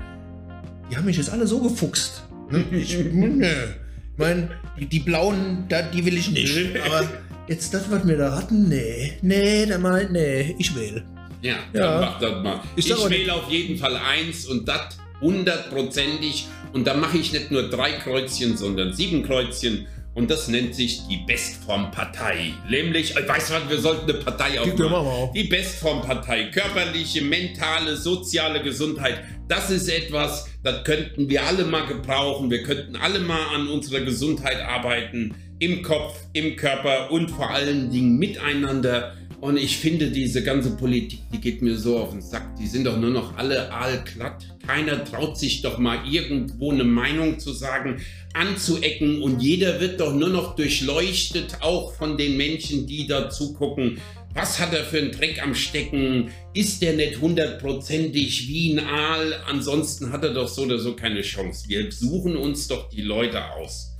die 0.89 0.97
haben 0.97 1.05
mich 1.05 1.17
jetzt 1.17 1.29
alle 1.29 1.47
so 1.47 1.59
gefuchst. 1.59 2.23
Ne? 2.51 2.63
Ich, 2.71 2.97
ne. 3.13 3.75
Ich 4.13 4.19
meine, 4.19 4.49
die, 4.79 4.85
die, 4.85 4.99
blauen, 4.99 5.65
da, 5.67 5.81
die 5.81 6.05
will 6.05 6.17
ich 6.17 6.31
nicht. 6.31 6.77
Aber 6.85 7.05
jetzt 7.47 7.73
das, 7.73 7.89
was 7.89 8.07
wir 8.07 8.17
da 8.17 8.35
hatten, 8.35 8.69
nee, 8.69 9.13
nee, 9.21 9.65
da 9.65 9.77
mal, 9.77 10.09
nee, 10.11 10.55
ich 10.57 10.75
will. 10.75 11.03
Ja, 11.41 11.57
ja. 11.73 12.01
mach 12.01 12.19
das 12.19 12.43
mal. 12.43 12.61
Ich, 12.75 12.89
ich 12.89 13.09
wähle 13.09 13.33
auf 13.33 13.49
jeden 13.49 13.77
Fall 13.77 13.95
eins 13.95 14.45
und 14.45 14.67
das 14.67 14.97
hundertprozentig. 15.21 16.47
Und 16.73 16.87
da 16.87 16.93
mache 16.93 17.17
ich 17.17 17.31
nicht 17.31 17.51
nur 17.51 17.69
drei 17.69 17.93
Kreuzchen, 17.93 18.57
sondern 18.57 18.93
sieben 18.93 19.23
Kreuzchen. 19.23 19.87
Und 20.13 20.31
das 20.31 20.47
nennt 20.47 20.73
sich 20.73 21.01
die 21.07 21.17
Bestformpartei. 21.27 22.53
Nämlich, 22.69 23.11
ich 23.11 23.27
weiß 23.27 23.51
was, 23.51 23.69
wir 23.69 23.79
sollten 23.79 24.09
eine 24.09 24.19
Partei 24.19 24.59
aufmachen. 24.61 25.33
Die 25.35 25.43
Bestformpartei. 25.43 26.45
Körperliche, 26.45 27.21
mentale, 27.21 27.97
soziale 27.97 28.63
Gesundheit. 28.63 29.23
Das 29.47 29.69
ist 29.69 29.89
etwas, 29.89 30.47
das 30.63 30.83
könnten 30.83 31.29
wir 31.29 31.45
alle 31.45 31.65
mal 31.65 31.85
gebrauchen. 31.85 32.49
Wir 32.49 32.63
könnten 32.63 32.95
alle 32.95 33.19
mal 33.19 33.53
an 33.53 33.67
unserer 33.67 34.01
Gesundheit 34.01 34.59
arbeiten. 34.59 35.35
Im 35.59 35.83
Kopf, 35.83 36.17
im 36.33 36.55
Körper 36.55 37.11
und 37.11 37.29
vor 37.29 37.51
allen 37.51 37.91
Dingen 37.91 38.17
miteinander. 38.17 39.13
Und 39.41 39.57
ich 39.57 39.77
finde, 39.77 40.09
diese 40.09 40.41
ganze 40.43 40.71
Politik, 40.71 41.19
die 41.31 41.39
geht 41.39 41.61
mir 41.61 41.77
so 41.77 41.99
auf 41.99 42.09
den 42.09 42.21
Sack. 42.23 42.55
Die 42.57 42.65
sind 42.65 42.85
doch 42.85 42.97
nur 42.97 43.11
noch 43.11 43.37
alle 43.37 43.71
aalglatt. 43.71 44.43
Keiner 44.65 45.05
traut 45.05 45.37
sich 45.37 45.61
doch 45.61 45.77
mal 45.77 45.99
irgendwo 46.09 46.71
eine 46.71 46.83
Meinung 46.83 47.37
zu 47.37 47.53
sagen, 47.53 48.01
anzuecken. 48.33 49.21
Und 49.21 49.41
jeder 49.43 49.79
wird 49.79 49.99
doch 49.99 50.15
nur 50.15 50.29
noch 50.29 50.55
durchleuchtet, 50.55 51.57
auch 51.61 51.93
von 51.93 52.17
den 52.17 52.35
Menschen, 52.37 52.87
die 52.87 53.05
da 53.05 53.29
zugucken. 53.29 53.99
Was 54.35 54.59
hat 54.59 54.73
er 54.73 54.83
für 54.83 54.97
einen 54.97 55.13
Dreck 55.13 55.41
am 55.41 55.55
Stecken? 55.55 56.29
Ist 56.53 56.81
der 56.81 56.93
nicht 56.93 57.21
hundertprozentig 57.21 58.49
wie 58.49 58.73
ein 58.73 58.85
Aal? 58.85 59.33
Ansonsten 59.47 60.11
hat 60.11 60.25
er 60.25 60.33
doch 60.33 60.49
so 60.49 60.63
oder 60.63 60.77
so 60.77 60.93
keine 60.93 61.21
Chance. 61.21 61.69
Wir 61.69 61.89
suchen 61.89 62.35
uns 62.35 62.67
doch 62.67 62.89
die 62.89 63.01
Leute 63.01 63.51
aus. 63.51 63.93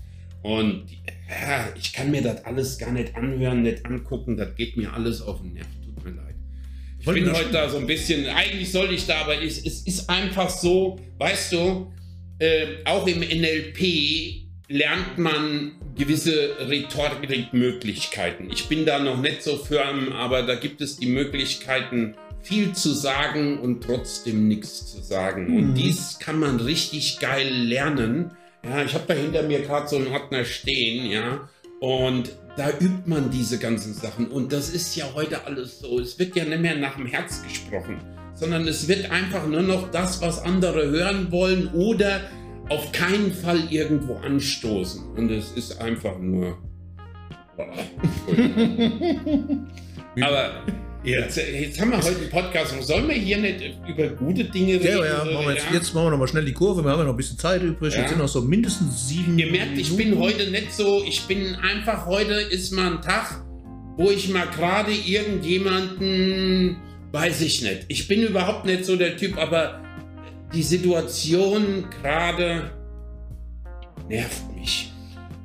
Und 0.43 0.88
ja, 1.30 1.69
ich 1.80 1.93
kann 1.93 2.12
mir 2.12 2.21
das 2.21 2.43
alles 2.43 2.78
gar 2.78 2.91
nicht 2.91 3.15
anhören, 3.15 3.63
nicht 3.63 3.86
angucken. 3.86 4.36
Das 4.36 4.54
geht 4.56 4.76
mir 4.76 4.91
alles 4.91 5.21
auf 5.21 5.39
den 5.41 5.54
Nerv. 5.54 5.67
Tut 5.86 6.04
mir 6.04 6.12
leid. 6.12 6.36
Ich 7.00 7.06
bin 7.06 7.32
heute 7.32 7.52
da 7.52 7.69
so 7.69 7.78
ein 7.78 7.88
bisschen, 7.88 8.28
eigentlich 8.28 8.69
sollte 8.69 8.93
ich 8.93 9.08
da, 9.08 9.21
aber 9.21 9.41
es, 9.41 9.65
es 9.65 9.84
ist 9.84 10.10
einfach 10.10 10.50
so, 10.50 11.00
weißt 11.17 11.54
du, 11.54 11.93
äh, 12.39 12.84
auch 12.84 13.08
im 13.08 13.21
NLP 13.21 14.44
lernt 14.67 15.17
man 15.17 15.73
gewisse 15.95 16.56
Rhetorikmöglichkeiten. 16.67 18.49
Ich 18.51 18.67
bin 18.67 18.86
da 18.86 18.99
noch 18.99 19.19
nicht 19.19 19.43
so 19.43 19.58
firm, 19.58 20.12
aber 20.12 20.43
da 20.43 20.56
gibt 20.56 20.82
es 20.82 20.97
die 20.97 21.08
Möglichkeiten, 21.08 22.15
viel 22.41 22.73
zu 22.73 22.93
sagen 22.93 23.60
und 23.60 23.84
trotzdem 23.84 24.47
nichts 24.47 24.91
zu 24.91 25.01
sagen. 25.01 25.51
Mhm. 25.51 25.58
Und 25.58 25.73
dies 25.75 26.19
kann 26.19 26.39
man 26.39 26.60
richtig 26.60 27.19
geil 27.19 27.49
lernen 27.49 28.32
ja, 28.67 28.84
ich 28.84 28.93
habe 28.95 29.04
da 29.08 29.13
hinter 29.13 29.43
mir 29.43 29.62
gerade 29.62 29.88
so 29.88 29.95
einen 29.97 30.08
Ordner 30.08 30.43
stehen, 30.43 31.10
ja. 31.12 31.47
Und 31.80 32.32
da 32.58 32.69
übt 32.69 33.04
man 33.06 33.30
diese 33.30 33.60
ganzen 33.60 33.93
Sachen. 33.93 34.28
Und 34.28 34.51
das 34.51 34.69
ist 34.69 34.95
ja 34.95 35.06
heute 35.13 35.45
alles 35.45 35.80
so. 35.80 35.99
Es 35.99 36.17
wird 36.17 36.36
ja 36.36 36.45
nicht 36.45 36.62
mehr 36.62 36.75
nach 36.75 36.95
dem 36.95 37.06
Herz 37.06 37.43
gesprochen, 37.43 37.99
sondern 38.34 38.67
es 38.67 38.88
wird 38.88 39.12
einfach 39.12 39.45
nur 39.45 39.62
noch 39.62 39.91
das, 39.91 40.21
was 40.21 40.39
andere 40.39 40.89
hören 40.89 41.32
wollen 41.32 41.67
oder 41.73 42.21
auf 42.69 42.91
keinen 42.91 43.32
Fall 43.32 43.71
irgendwo 43.71 44.15
anstoßen. 44.15 45.04
Und 45.15 45.32
es 45.32 45.51
ist 45.51 45.80
einfach 45.82 46.19
nur. 46.19 46.58
Aber 50.21 50.63
ja. 51.06 51.19
Jetzt, 51.19 51.38
jetzt, 51.38 51.80
haben 51.80 51.91
wir 51.91 51.97
heute 51.97 52.17
einen 52.17 52.30
Podcast. 52.32 52.73
Sollen 52.82 53.08
wir 53.08 53.13
hier 53.15 53.38
nicht 53.38 53.62
über 53.88 54.08
gute 54.08 54.43
Dinge 54.45 54.73
reden? 54.73 54.97
Ja, 54.97 55.06
ja, 55.06 55.23
machen 55.23 55.45
wir 55.45 55.54
jetzt, 55.54 55.67
ja. 55.69 55.75
jetzt 55.75 55.93
machen 55.93 56.08
wir 56.08 56.12
noch 56.12 56.17
mal 56.17 56.28
schnell 56.28 56.45
die 56.45 56.54
Kurve. 56.54 56.84
Wir 56.84 56.89
haben 56.89 56.97
ja 56.97 57.06
noch 57.06 57.13
ein 57.13 57.17
bisschen 57.17 57.38
Zeit 57.38 57.62
übrig. 57.62 57.93
Ja. 57.93 57.99
Jetzt 58.01 58.10
sind 58.10 58.17
noch 58.17 58.28
so 58.28 58.41
mindestens 58.41 59.08
sieben. 59.08 59.38
Ihr 59.38 59.51
merkt, 59.51 59.78
ich 59.78 59.95
bin 59.95 60.17
heute 60.17 60.49
nicht 60.49 60.73
so. 60.73 61.04
Ich 61.08 61.28
bin 61.28 61.54
einfach 61.56 62.08
heute 62.08 62.34
ist 62.34 62.71
mal 62.71 62.93
ein 62.93 63.01
Tag, 63.04 63.45
wo 63.97 64.10
ich 64.10 64.30
mal 64.30 64.47
gerade 64.47 64.91
irgendjemanden, 64.91 66.78
weiß 67.12 67.41
ich 67.41 67.62
nicht. 67.62 67.86
Ich 67.88 68.08
bin 68.08 68.23
überhaupt 68.23 68.65
nicht 68.65 68.84
so 68.84 68.95
der 68.95 69.15
Typ, 69.15 69.38
aber 69.38 69.85
die 70.53 70.63
Situation 70.63 71.86
gerade 72.01 72.71
nervt 74.08 74.55
mich. 74.55 74.91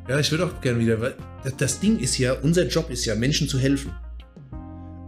Ja, 0.08 0.18
ich 0.18 0.30
würde 0.30 0.46
auch 0.46 0.60
gerne 0.60 0.80
wieder, 0.80 1.00
weil 1.00 1.14
das 1.58 1.80
Ding 1.80 1.98
ist 1.98 2.18
ja, 2.18 2.32
unser 2.34 2.66
Job 2.66 2.90
ist 2.90 3.04
ja, 3.04 3.14
Menschen 3.14 3.48
zu 3.48 3.58
helfen. 3.58 3.92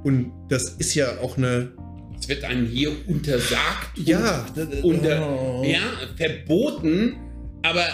Und 0.05 0.33
das 0.49 0.71
ist 0.71 0.95
ja 0.95 1.19
auch 1.21 1.37
eine. 1.37 1.73
Es 2.19 2.29
wird 2.29 2.45
einem 2.45 2.67
hier 2.67 2.93
untersagt. 3.09 3.99
Ja. 3.99 4.47
Unter, 4.83 5.29
oh. 5.29 5.65
ja, 5.65 5.81
verboten, 6.17 7.17
aber 7.63 7.85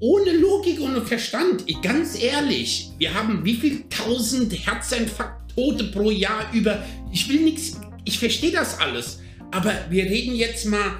ohne 0.00 0.32
Logik 0.32 0.80
und 0.80 1.06
Verstand. 1.06 1.64
Ganz 1.82 2.20
ehrlich, 2.20 2.90
wir 2.98 3.14
haben 3.14 3.44
wie 3.44 3.54
viel 3.54 3.84
tausend 3.88 4.52
Herzinfarkttote 4.52 5.84
pro 5.84 6.10
Jahr 6.10 6.50
über. 6.52 6.82
Ich 7.12 7.28
will 7.28 7.42
nichts. 7.42 7.78
Ich 8.04 8.18
verstehe 8.18 8.52
das 8.52 8.80
alles. 8.80 9.20
Aber 9.50 9.72
wir 9.90 10.04
reden 10.04 10.34
jetzt 10.34 10.66
mal. 10.66 10.98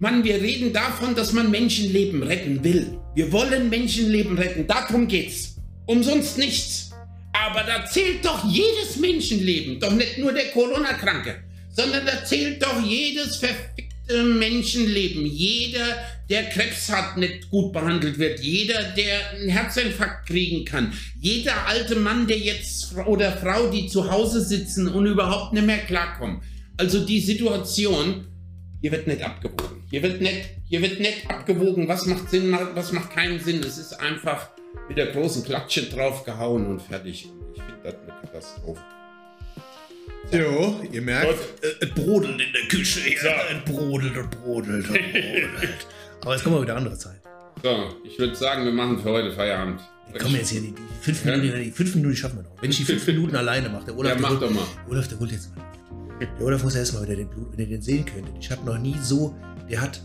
Mann, 0.00 0.22
wir 0.22 0.40
reden 0.40 0.72
davon, 0.72 1.16
dass 1.16 1.32
man 1.32 1.50
Menschenleben 1.50 2.22
retten 2.22 2.62
will. 2.62 2.98
Wir 3.16 3.32
wollen 3.32 3.68
Menschenleben 3.68 4.38
retten. 4.38 4.64
Darum 4.68 5.08
geht's. 5.08 5.56
Umsonst 5.86 6.38
nichts. 6.38 6.90
Aber 7.32 7.64
da 7.64 7.84
zählt 7.84 8.24
doch 8.24 8.48
jedes 8.48 8.96
Menschenleben, 9.00 9.80
doch 9.80 9.92
nicht 9.92 10.18
nur 10.18 10.32
der 10.32 10.50
Corona-Kranke, 10.50 11.42
sondern 11.70 12.06
da 12.06 12.24
zählt 12.24 12.62
doch 12.62 12.80
jedes 12.84 13.36
verfickte 13.36 14.22
Menschenleben. 14.22 15.26
Jeder, 15.26 15.96
der 16.30 16.44
Krebs 16.44 16.88
hat, 16.90 17.16
nicht 17.16 17.50
gut 17.50 17.72
behandelt 17.72 18.18
wird. 18.18 18.38
Jeder, 18.40 18.82
der 18.96 19.30
einen 19.30 19.48
Herzinfarkt 19.48 20.28
kriegen 20.28 20.64
kann. 20.64 20.92
Jeder 21.20 21.66
alte 21.66 21.96
Mann, 21.96 22.28
der 22.28 22.38
jetzt 22.38 22.94
oder 23.06 23.32
Frau, 23.32 23.68
die 23.70 23.88
zu 23.88 24.10
Hause 24.10 24.40
sitzen 24.42 24.86
und 24.86 25.06
überhaupt 25.06 25.52
nicht 25.52 25.66
mehr 25.66 25.78
klarkommen. 25.78 26.40
Also 26.76 27.04
die 27.04 27.20
Situation, 27.20 28.26
hier 28.80 28.92
wird 28.92 29.06
nicht 29.06 29.22
abgewogen. 29.22 29.82
Hier 29.90 30.02
wird 30.02 30.20
nicht, 30.20 30.50
hier 30.68 30.82
wird 30.82 31.00
nicht 31.00 31.28
abgewogen, 31.30 31.88
was 31.88 32.06
macht 32.06 32.30
Sinn, 32.30 32.56
was 32.74 32.92
macht 32.92 33.10
keinen 33.10 33.40
Sinn. 33.40 33.60
Es 33.60 33.78
ist 33.78 33.94
einfach 33.94 34.50
mit 34.88 34.98
der 34.98 35.06
großen 35.06 35.44
Klatsche 35.44 35.82
draufgehauen 35.84 36.66
und 36.66 36.82
fertig. 36.82 37.28
Ich 37.54 37.62
finde 37.62 37.80
das 37.82 37.94
eine 37.94 38.20
Katastrophe. 38.20 38.80
So, 40.30 40.80
ihr 40.92 41.02
merkt, 41.02 41.38
äh, 41.62 41.68
es 41.80 41.90
brodelt 41.90 42.40
in 42.40 42.52
der 42.52 42.68
Küche. 42.68 43.00
Ja, 43.24 43.32
es 43.50 43.72
brodelt 43.72 44.16
und 44.16 44.30
brodelt 44.30 44.88
und 44.88 45.12
brodelt. 45.12 45.48
Aber 46.20 46.34
jetzt 46.34 46.44
kommen 46.44 46.56
wir 46.56 46.62
wieder 46.62 46.76
andere 46.76 46.98
Zeit. 46.98 47.20
So, 47.62 47.94
ich 48.04 48.18
würde 48.18 48.34
sagen, 48.36 48.64
wir 48.64 48.72
machen 48.72 49.00
für 49.00 49.10
heute 49.10 49.32
Feierabend. 49.32 49.80
Komm 50.20 50.34
jetzt 50.34 50.50
hier, 50.50 50.60
die, 50.60 50.72
die 50.72 50.82
fünf, 51.00 51.24
Minuten, 51.24 51.62
die 51.62 51.70
fünf 51.70 51.94
Minuten 51.94 52.16
schaffen 52.16 52.36
wir 52.38 52.42
noch. 52.44 52.62
Wenn 52.62 52.70
ich 52.70 52.76
die 52.76 52.84
fünf 52.84 53.06
Minuten 53.06 53.36
alleine 53.36 53.68
mache, 53.68 53.86
der 53.86 53.96
Olaf, 53.96 54.10
Ja, 54.10 54.14
der 54.14 54.22
mach 54.22 54.30
holt, 54.30 54.42
doch 54.42 54.50
mal. 54.50 54.64
Olaf, 54.88 55.08
der 55.08 55.18
holt 55.18 55.32
jetzt 55.32 55.54
mal. 55.56 55.64
Der 56.20 56.28
Olaf 56.40 56.64
muss 56.64 56.74
erstmal 56.74 57.04
wieder 57.04 57.16
den 57.16 57.28
Blut, 57.28 57.52
wenn 57.52 57.60
ihr 57.60 57.66
den 57.66 57.82
sehen 57.82 58.04
könntet. 58.04 58.34
Ich 58.40 58.50
habe 58.50 58.64
noch 58.64 58.78
nie 58.78 58.96
so, 59.00 59.36
der 59.70 59.80
hat 59.80 60.02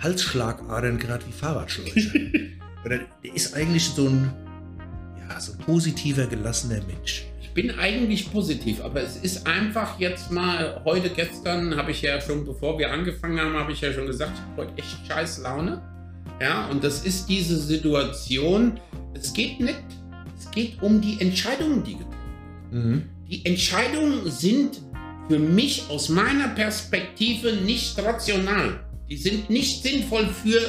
Halsschlagadern 0.00 0.98
gerade 0.98 1.24
wie 1.26 1.32
Fahrradschläuche. 1.32 2.50
Oder 2.84 3.00
der 3.22 3.34
ist 3.34 3.54
eigentlich 3.54 3.84
so 3.84 4.08
ein, 4.08 4.32
ja, 5.16 5.40
so 5.40 5.52
ein 5.52 5.58
positiver, 5.58 6.26
gelassener 6.26 6.80
Mensch. 6.86 7.26
Ich 7.40 7.50
bin 7.54 7.70
eigentlich 7.78 8.32
positiv, 8.32 8.80
aber 8.80 9.00
es 9.00 9.16
ist 9.16 9.46
einfach 9.46 10.00
jetzt 10.00 10.32
mal, 10.32 10.82
heute, 10.84 11.08
gestern 11.08 11.76
habe 11.76 11.92
ich 11.92 12.02
ja 12.02 12.20
schon, 12.20 12.44
bevor 12.44 12.76
wir 12.78 12.90
angefangen 12.90 13.38
haben, 13.38 13.54
habe 13.54 13.70
ich 13.70 13.80
ja 13.80 13.92
schon 13.92 14.06
gesagt, 14.06 14.32
ich 14.34 14.40
habe 14.40 14.62
heute 14.62 14.78
echt 14.78 15.06
scheiß 15.06 15.38
Laune. 15.38 15.80
Ja, 16.40 16.66
und 16.66 16.82
das 16.82 17.06
ist 17.06 17.28
diese 17.28 17.56
Situation, 17.56 18.80
es 19.14 19.32
geht 19.32 19.60
nicht, 19.60 19.84
es 20.36 20.50
geht 20.50 20.82
um 20.82 21.00
die 21.00 21.20
Entscheidungen, 21.20 21.84
die 21.84 21.92
getroffen 21.92 22.14
Mhm. 22.74 23.02
Die 23.30 23.46
Entscheidungen 23.46 24.30
sind 24.30 24.80
für 25.28 25.38
mich 25.38 25.84
aus 25.88 26.08
meiner 26.08 26.48
Perspektive 26.48 27.52
nicht 27.52 27.98
rational. 27.98 28.80
Die 29.08 29.16
sind 29.16 29.50
nicht 29.50 29.82
sinnvoll 29.82 30.28
für, 30.42 30.60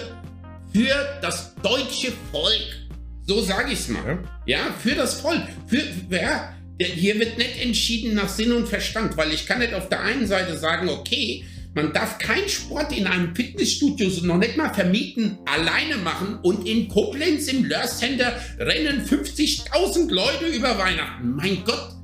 für 0.73 1.19
das 1.21 1.55
deutsche 1.61 2.11
Volk. 2.31 2.87
So 3.27 3.41
sage 3.41 3.73
ich 3.73 3.79
es 3.79 3.87
mal. 3.89 4.19
Ja. 4.45 4.73
für 4.79 4.95
das 4.95 5.19
Volk. 5.19 5.41
Für, 5.67 5.81
ja, 6.09 6.53
hier 6.79 7.19
wird 7.19 7.37
nicht 7.37 7.61
entschieden 7.61 8.15
nach 8.15 8.29
Sinn 8.29 8.51
und 8.51 8.67
Verstand, 8.67 9.17
weil 9.17 9.33
ich 9.33 9.45
kann 9.45 9.59
nicht 9.59 9.73
auf 9.73 9.89
der 9.89 10.01
einen 10.01 10.27
Seite 10.27 10.57
sagen, 10.57 10.89
okay, 10.89 11.43
man 11.73 11.91
darf 11.91 12.19
keinen 12.19 12.47
Sport 12.47 12.97
in 12.97 13.05
einem 13.05 13.35
Fitnessstudio 13.35 14.09
so 14.09 14.25
noch 14.25 14.37
nicht 14.37 14.55
mal 14.55 14.73
vermieten, 14.73 15.39
alleine 15.45 15.97
machen 15.97 16.39
und 16.41 16.65
in 16.65 16.87
Koblenz 16.87 17.47
im 17.47 17.65
Lörs 17.65 17.99
Center 17.99 18.39
rennen 18.57 19.05
50.000 19.05 20.09
Leute 20.09 20.45
über 20.45 20.77
Weihnachten. 20.77 21.35
Mein 21.35 21.63
Gott. 21.65 21.94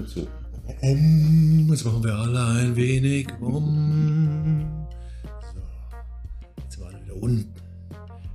Zu. 0.00 0.26
Um, 0.80 1.68
jetzt 1.70 1.84
machen 1.84 2.02
wir 2.02 2.14
alle 2.14 2.44
ein 2.44 2.76
wenig 2.76 3.28
um. 3.40 4.86
So, 5.54 6.62
jetzt 6.62 6.80
waren 6.80 6.94
wir 6.94 7.02
wieder 7.04 7.22
unten. 7.22 7.52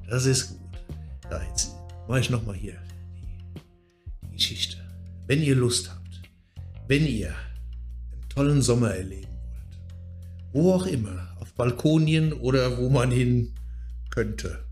Das 0.08 0.26
ist 0.28 0.50
gut. 0.50 0.60
Da, 1.30 1.42
jetzt 1.44 1.76
mache 2.08 2.20
ich 2.20 2.30
nochmal 2.30 2.56
hier 2.56 2.76
die, 3.16 4.28
die 4.28 4.34
Geschichte. 4.34 4.78
Wenn 5.26 5.42
ihr 5.42 5.56
Lust 5.56 5.90
habt, 5.90 6.22
wenn 6.88 7.08
ihr 7.08 7.30
einen 7.30 8.30
tollen 8.30 8.62
Sommer 8.62 8.92
erleben 8.92 9.28
wollt, 9.32 10.54
wo 10.54 10.74
auch 10.74 10.86
immer, 10.86 11.28
auf 11.40 11.54
Balkonien 11.54 12.34
oder 12.34 12.78
wo 12.78 12.90
man 12.90 13.10
hin 13.10 13.54
könnte, 14.12 14.64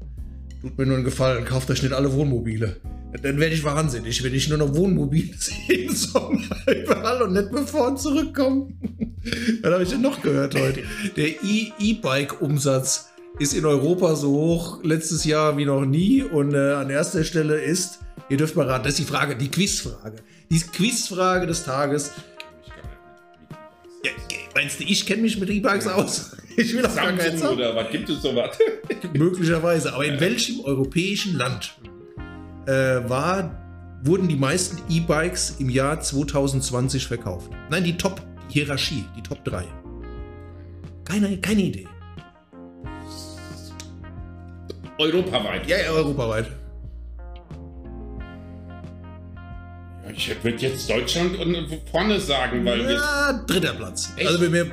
tut 0.62 0.78
mir 0.78 0.86
nur 0.86 0.98
einen 0.98 1.06
Gefallen, 1.06 1.46
kauft 1.46 1.70
euch 1.72 1.82
nicht 1.82 1.94
alle 1.94 2.14
Wohnmobile. 2.14 2.78
Dann 3.22 3.40
werde 3.40 3.56
ich 3.56 3.64
wahnsinnig, 3.64 4.24
wenn 4.24 4.34
ich 4.34 4.50
nur 4.50 4.58
noch 4.58 4.74
Wohnmobile 4.76 5.34
sehe 5.38 5.84
im 5.86 5.94
Sommer 5.96 6.42
überall 6.68 7.22
und 7.22 7.34
nicht 7.34 7.52
mehr 7.52 7.66
vor 7.66 7.88
und 7.88 8.00
zurückkommen. 8.00 8.78
Was 9.62 9.72
habe 9.74 9.84
ich 9.84 9.90
denn 9.90 10.02
noch 10.02 10.22
gehört 10.22 10.56
heute? 10.56 10.84
Der 11.16 11.28
E- 11.44 11.72
E-Bike-Umsatz 11.80 13.10
ist 13.40 13.54
in 13.54 13.66
Europa 13.66 14.16
so 14.16 14.30
hoch 14.32 14.84
letztes 14.84 15.26
Jahr 15.26 15.58
wie 15.58 15.66
noch 15.66 15.86
nie 15.86 16.22
und 16.24 16.54
äh, 16.54 16.74
an 16.74 16.90
erster 16.90 17.24
Stelle 17.24 17.56
ist, 17.60 18.00
ihr 18.30 18.38
dürft 18.38 18.56
mal 18.56 18.68
raten, 18.70 18.84
das 18.84 18.94
ist 18.94 19.00
die 19.08 19.12
Frage, 19.12 19.36
die 19.36 19.50
Quizfrage. 19.50 20.18
Die 20.52 20.60
Quizfrage 20.60 21.48
des 21.48 21.64
Tages. 21.64 22.12
Ja, 24.04 24.12
meinst 24.54 24.80
du, 24.80 24.84
ich 24.84 25.06
kenne 25.06 25.24
mich 25.24 25.40
mit 25.40 25.50
E-Bikes 25.50 25.88
aus? 25.88 26.32
Ich 26.58 26.74
will 26.74 26.86
auch 26.86 26.96
gar 26.96 27.08
Samsung 27.18 27.48
haben. 27.50 27.58
oder 27.58 27.76
was 27.76 27.92
gibt 27.92 28.10
es 28.10 28.22
sowas? 28.22 28.58
Möglicherweise. 29.14 29.92
Aber 29.94 30.06
in 30.06 30.18
welchem 30.22 30.62
europäischen 30.62 31.36
Land 31.36 31.76
äh, 32.68 33.10
war, 33.10 33.52
wurden 34.04 34.28
die 34.28 34.36
meisten 34.36 34.78
E-Bikes 34.90 35.56
im 35.60 35.70
Jahr 35.70 36.00
2020 36.00 37.08
verkauft? 37.08 37.52
Nein, 37.70 37.84
die 37.84 37.98
Top 37.98 38.22
die 38.50 38.60
Hierarchie, 38.60 39.06
die 39.16 39.22
Top 39.22 39.44
3. 39.44 39.66
Keine, 41.04 41.38
keine 41.38 41.62
Idee. 41.62 41.88
Europaweit. 44.98 45.68
Ja, 45.68 45.78
ja, 45.78 45.92
europaweit. 45.92 46.48
Ja, 50.06 50.12
Ich 50.16 50.44
würde 50.44 50.58
jetzt 50.58 50.90
Deutschland 50.90 51.38
und 51.38 51.68
vorne 51.92 52.20
sagen, 52.20 52.64
weil 52.66 52.88
wir. 52.88 52.94
Ja, 52.94 53.44
dritter 53.46 53.74
Platz. 53.74 54.14
Echt? 54.16 54.28
Also 54.28 54.52
wir, 54.54 54.66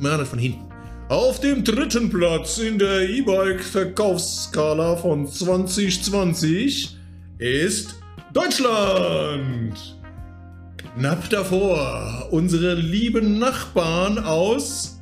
machen 0.00 0.26
von 0.26 0.38
hinten. 0.38 0.72
Auf 1.08 1.40
dem 1.40 1.62
dritten 1.62 2.10
Platz 2.10 2.58
in 2.58 2.78
der 2.78 3.08
E-Bike-Verkaufsskala 3.08 4.96
von 4.96 5.26
2020 5.30 6.96
ist 7.42 7.96
Deutschland. 8.32 9.74
Knapp 10.96 11.28
davor 11.28 12.28
unsere 12.30 12.74
lieben 12.74 13.38
Nachbarn 13.38 14.18
aus 14.18 15.00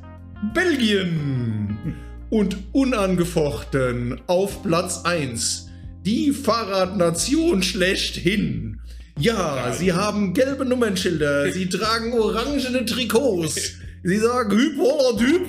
Belgien. 0.53 1.95
Und 2.31 2.57
unangefochten 2.71 4.21
auf 4.25 4.63
Platz 4.63 5.01
1 5.03 5.69
die 6.05 6.31
Fahrradnation 6.31 7.61
schlechthin. 7.61 8.79
Ja, 9.19 9.71
sie 9.73 9.93
haben 9.93 10.33
gelbe 10.33 10.65
Nummernschilder, 10.65 11.51
sie 11.51 11.69
tragen 11.69 12.13
orangene 12.13 12.85
Trikots. 12.85 13.73
Sie 14.03 14.17
sagen 14.17 14.77
holla, 14.79 15.17
Typ. 15.17 15.45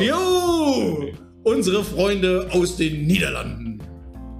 Jo, 0.00 1.10
unsere 1.42 1.82
Freunde 1.82 2.48
aus 2.52 2.76
den 2.76 3.06
Niederlanden. 3.06 3.67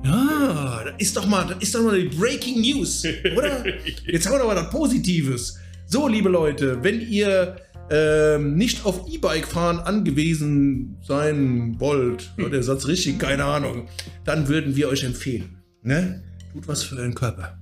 Ja, 0.04 0.84
das 0.84 0.94
ist 0.98 1.16
doch 1.16 1.26
mal, 1.26 1.46
das 1.46 1.58
ist 1.60 1.74
doch 1.74 1.82
mal 1.82 2.00
die 2.00 2.16
Breaking 2.16 2.60
News, 2.60 3.04
oder? 3.36 3.64
Jetzt 4.06 4.26
haben 4.26 4.34
wir 4.34 4.38
doch 4.38 4.46
mal 4.46 4.56
was 4.56 4.70
Positives. 4.70 5.58
So, 5.86 6.06
liebe 6.06 6.28
Leute, 6.28 6.82
wenn 6.82 7.00
ihr 7.00 7.56
ähm, 7.90 8.56
nicht 8.56 8.84
auf 8.84 9.08
E-Bike 9.08 9.46
fahren 9.46 9.78
angewiesen 9.78 10.98
sein 11.02 11.76
wollt, 11.78 12.32
war 12.38 12.50
der 12.50 12.62
Satz 12.62 12.86
richtig, 12.86 13.18
keine 13.18 13.44
Ahnung, 13.44 13.88
dann 14.24 14.48
würden 14.48 14.76
wir 14.76 14.88
euch 14.88 15.04
empfehlen, 15.04 15.58
ne? 15.82 16.22
Tut 16.52 16.68
was 16.68 16.82
für 16.82 16.96
den 16.96 17.14
Körper. 17.14 17.58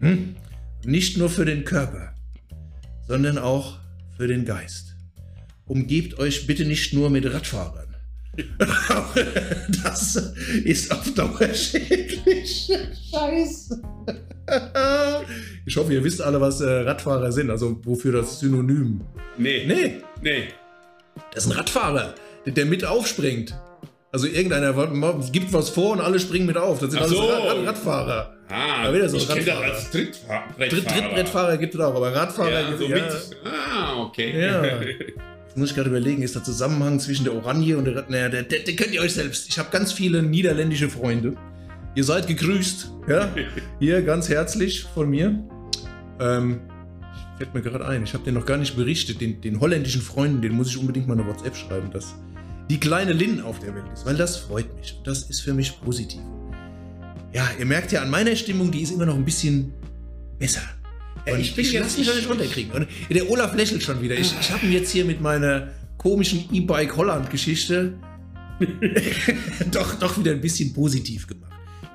Hm? 0.00 0.36
Nicht 0.84 1.16
nur 1.16 1.30
für 1.30 1.44
den 1.44 1.64
Körper, 1.64 2.14
sondern 3.08 3.38
auch 3.38 3.78
für 4.16 4.26
den 4.26 4.44
Geist. 4.44 4.96
Umgebt 5.66 6.18
euch 6.18 6.46
bitte 6.46 6.66
nicht 6.66 6.92
nur 6.92 7.08
mit 7.10 7.24
Radfahrern. 7.32 7.93
das 9.84 10.16
ist 10.64 10.90
auf 10.92 11.12
Dauer 11.14 11.52
schädlich. 11.54 12.70
Scheiße. 13.10 13.82
Ich 15.66 15.74
hoffe, 15.78 15.94
ihr 15.94 16.04
wisst 16.04 16.20
alle, 16.20 16.38
was 16.38 16.60
äh, 16.60 16.68
Radfahrer 16.68 17.32
sind, 17.32 17.48
also 17.50 17.80
wofür 17.84 18.12
das 18.12 18.40
Synonym. 18.40 19.00
Nee. 19.38 19.64
Nee, 19.66 20.02
Nee. 20.20 20.48
das 21.32 21.46
ist 21.46 21.50
ein 21.50 21.56
Radfahrer, 21.56 22.14
der, 22.44 22.52
der 22.52 22.66
mit 22.66 22.84
aufspringt. 22.84 23.58
Also 24.12 24.26
irgendeiner 24.26 24.74
gibt 25.32 25.50
was 25.54 25.70
vor 25.70 25.92
und 25.92 26.00
alle 26.02 26.20
springen 26.20 26.44
mit 26.44 26.58
auf. 26.58 26.78
Das 26.78 26.90
sind 26.90 27.00
Ach 27.00 27.06
alles 27.06 27.16
so. 27.16 27.24
Rad, 27.26 27.42
Rad, 27.56 27.66
Radfahrer. 27.66 28.34
Ah, 28.50 28.92
Da 28.92 29.08
so 29.08 29.16
ich 29.16 29.26
kenne 29.26 29.40
das 29.44 29.54
Radfahrer. 29.56 29.72
als 29.74 29.90
Drittfahr 29.90 30.44
Dritt, 30.58 30.72
Drittfahrer. 30.72 31.00
Drittbrettfahrer 31.00 31.56
gibt 31.56 31.74
es 31.74 31.80
auch, 31.80 31.94
aber 31.94 32.14
Radfahrer 32.14 32.50
Ja, 32.60 32.66
gibt 32.68 32.78
so 32.80 32.84
es 32.84 33.30
mit. 33.30 33.38
Ah, 33.46 34.02
okay. 34.02 34.40
Ja. 34.44 34.62
Jetzt 35.54 35.60
muss 35.60 35.70
ich 35.70 35.76
gerade 35.76 35.90
überlegen, 35.90 36.22
ist 36.22 36.34
der 36.34 36.42
Zusammenhang 36.42 36.98
zwischen 36.98 37.22
der 37.22 37.32
Oranje 37.32 37.78
und 37.78 37.84
der? 37.84 38.04
Naja, 38.08 38.28
der, 38.28 38.42
der, 38.42 38.64
der 38.64 38.74
könnt 38.74 38.92
ihr 38.92 39.00
euch 39.00 39.14
selbst. 39.14 39.48
Ich 39.48 39.56
habe 39.56 39.68
ganz 39.70 39.92
viele 39.92 40.20
niederländische 40.20 40.90
Freunde. 40.90 41.36
Ihr 41.94 42.02
seid 42.02 42.26
gegrüßt. 42.26 42.90
Ja? 43.06 43.32
Hier 43.78 44.02
ganz 44.02 44.28
herzlich 44.28 44.82
von 44.82 45.08
mir. 45.08 45.38
Ähm, 46.18 46.58
fällt 47.38 47.54
mir 47.54 47.62
gerade 47.62 47.86
ein, 47.86 48.02
ich 48.02 48.14
habe 48.14 48.24
den 48.24 48.34
noch 48.34 48.46
gar 48.46 48.56
nicht 48.56 48.74
berichtet. 48.74 49.20
Den, 49.20 49.40
den 49.42 49.60
holländischen 49.60 50.02
Freunden, 50.02 50.42
den 50.42 50.54
muss 50.54 50.70
ich 50.70 50.76
unbedingt 50.76 51.06
mal 51.06 51.16
eine 51.16 51.24
WhatsApp 51.24 51.54
schreiben, 51.54 51.88
dass 51.92 52.16
die 52.68 52.80
kleine 52.80 53.12
Lynn 53.12 53.40
auf 53.40 53.60
der 53.60 53.76
Welt 53.76 53.84
ist, 53.92 54.04
weil 54.04 54.16
das 54.16 54.36
freut 54.36 54.74
mich. 54.74 54.96
Und 54.98 55.06
das 55.06 55.30
ist 55.30 55.42
für 55.42 55.54
mich 55.54 55.80
positiv. 55.82 56.20
Ja, 57.32 57.48
ihr 57.60 57.66
merkt 57.66 57.92
ja 57.92 58.02
an 58.02 58.10
meiner 58.10 58.34
Stimmung, 58.34 58.72
die 58.72 58.82
ist 58.82 58.90
immer 58.90 59.06
noch 59.06 59.14
ein 59.14 59.24
bisschen 59.24 59.72
besser. 60.36 60.62
Und 61.26 61.40
ich 61.40 61.54
bin 61.54 61.64
ich 61.64 61.72
jetzt 61.72 61.82
lass 61.82 61.98
mich 61.98 62.06
doch 62.06 62.14
nicht 62.14 62.28
nicht- 62.28 62.30
runterkriegen. 62.30 62.72
Und 62.72 62.86
der 63.10 63.30
Olaf 63.30 63.54
lächelt 63.54 63.82
schon 63.82 64.00
wieder. 64.02 64.14
Ich, 64.16 64.34
ich 64.38 64.50
habe 64.50 64.66
ihn 64.66 64.72
jetzt 64.72 64.90
hier 64.90 65.04
mit 65.04 65.20
meiner 65.20 65.68
komischen 65.96 66.44
E-Bike 66.52 66.96
Holland-Geschichte 66.96 67.94
doch, 69.70 69.94
doch 69.98 70.18
wieder 70.18 70.32
ein 70.32 70.40
bisschen 70.40 70.72
positiv 70.72 71.26
gemacht. 71.26 71.52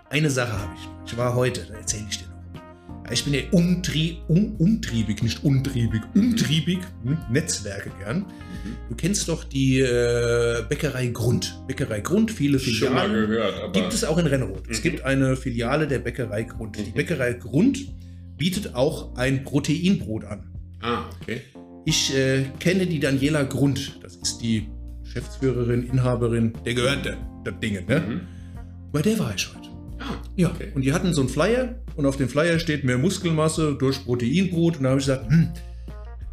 Eine 0.10 0.30
Sache 0.30 0.54
habe 0.54 0.72
ich. 0.76 1.12
Ich 1.12 1.18
war 1.18 1.36
heute, 1.36 1.62
da 1.70 1.76
erzähle 1.78 2.06
ich 2.10 2.18
dir 2.18 2.26
noch. 2.26 3.12
Ich 3.12 3.24
bin 3.24 3.34
ja 3.34 3.42
umtrie, 3.52 4.20
um, 4.28 4.56
umtriebig, 4.58 5.24
nicht 5.24 5.44
untriebig, 5.44 6.02
umtriebig, 6.14 6.80
hm, 7.04 7.18
Netzwerke 7.32 7.92
gern. 8.00 8.26
Du 8.90 8.96
kennst 8.96 9.28
doch 9.30 9.44
die 9.46 9.80
äh, 9.80 10.64
Bäckerei 10.70 11.08
Grund. 11.08 11.60
Bäckerei 11.68 12.02
Grund, 12.02 12.30
viele 12.30 12.60
Schon 12.60 12.94
mal 12.94 13.06
Filialen. 13.08 13.30
gehört, 13.30 13.60
aber. 13.64 13.72
Gibt 13.72 13.94
es 13.94 14.04
auch 14.04 14.18
in 14.20 14.28
Renneroth. 14.28 14.64
Es 14.70 14.80
Mhm. 14.80 14.84
gibt 14.84 15.06
eine 15.06 15.36
Filiale 15.36 15.88
der 15.88 16.00
Bäckerei 16.00 16.44
Grund. 16.44 16.78
Die 16.78 16.82
Mhm. 16.90 16.94
Bäckerei 16.94 17.34
Grund 17.34 17.80
bietet 18.40 18.74
auch 18.74 19.16
ein 19.16 19.44
Proteinbrot 19.44 20.26
an. 20.26 20.52
Ah, 20.82 21.04
okay. 21.22 21.42
Ich 21.86 22.16
äh, 22.16 22.46
kenne 22.60 22.88
die 22.88 23.00
Daniela 23.00 23.44
Grund. 23.44 24.00
Das 24.02 24.16
ist 24.16 24.40
die 24.40 24.68
Geschäftsführerin, 25.04 25.84
Inhaberin, 25.84 26.54
der 26.66 26.74
gehört 26.74 27.06
der. 27.06 27.18
das 27.44 27.54
Ding, 27.62 27.74
ne? 27.86 28.00
Mhm. 28.00 28.22
Bei 28.92 29.02
der 29.04 29.20
war 29.20 29.34
ich 29.36 29.48
heute. 29.54 29.70
Ah, 30.00 30.16
Ja, 30.36 30.50
okay. 30.50 30.72
und 30.74 30.82
die 30.84 30.94
hatten 30.94 31.14
so 31.14 31.22
einen 31.22 31.30
Flyer 31.30 31.76
und 31.96 32.06
auf 32.06 32.18
dem 32.18 32.30
Flyer 32.30 32.58
steht 32.60 32.84
mehr 32.84 32.98
Muskelmasse 32.98 33.76
durch 33.76 34.04
Proteinbrot. 34.06 34.78
Und 34.78 34.84
da 34.84 34.90
habe 34.90 35.00
ich 35.00 35.06
gesagt, 35.06 35.30
hm, 35.30 35.50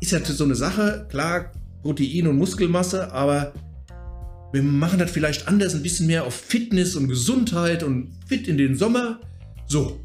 ist 0.00 0.12
ja 0.12 0.20
so 0.24 0.44
eine 0.44 0.54
Sache, 0.54 1.06
klar, 1.10 1.52
Protein 1.82 2.26
und 2.28 2.36
Muskelmasse, 2.38 3.12
aber 3.12 3.52
wir 4.52 4.62
machen 4.62 4.98
das 4.98 5.10
vielleicht 5.10 5.48
anders, 5.48 5.74
ein 5.74 5.82
bisschen 5.82 6.06
mehr 6.06 6.24
auf 6.24 6.34
Fitness 6.34 6.94
und 6.96 7.08
Gesundheit 7.08 7.82
und 7.82 8.12
fit 8.26 8.46
in 8.46 8.56
den 8.58 8.76
Sommer. 8.76 9.20
So, 9.66 10.00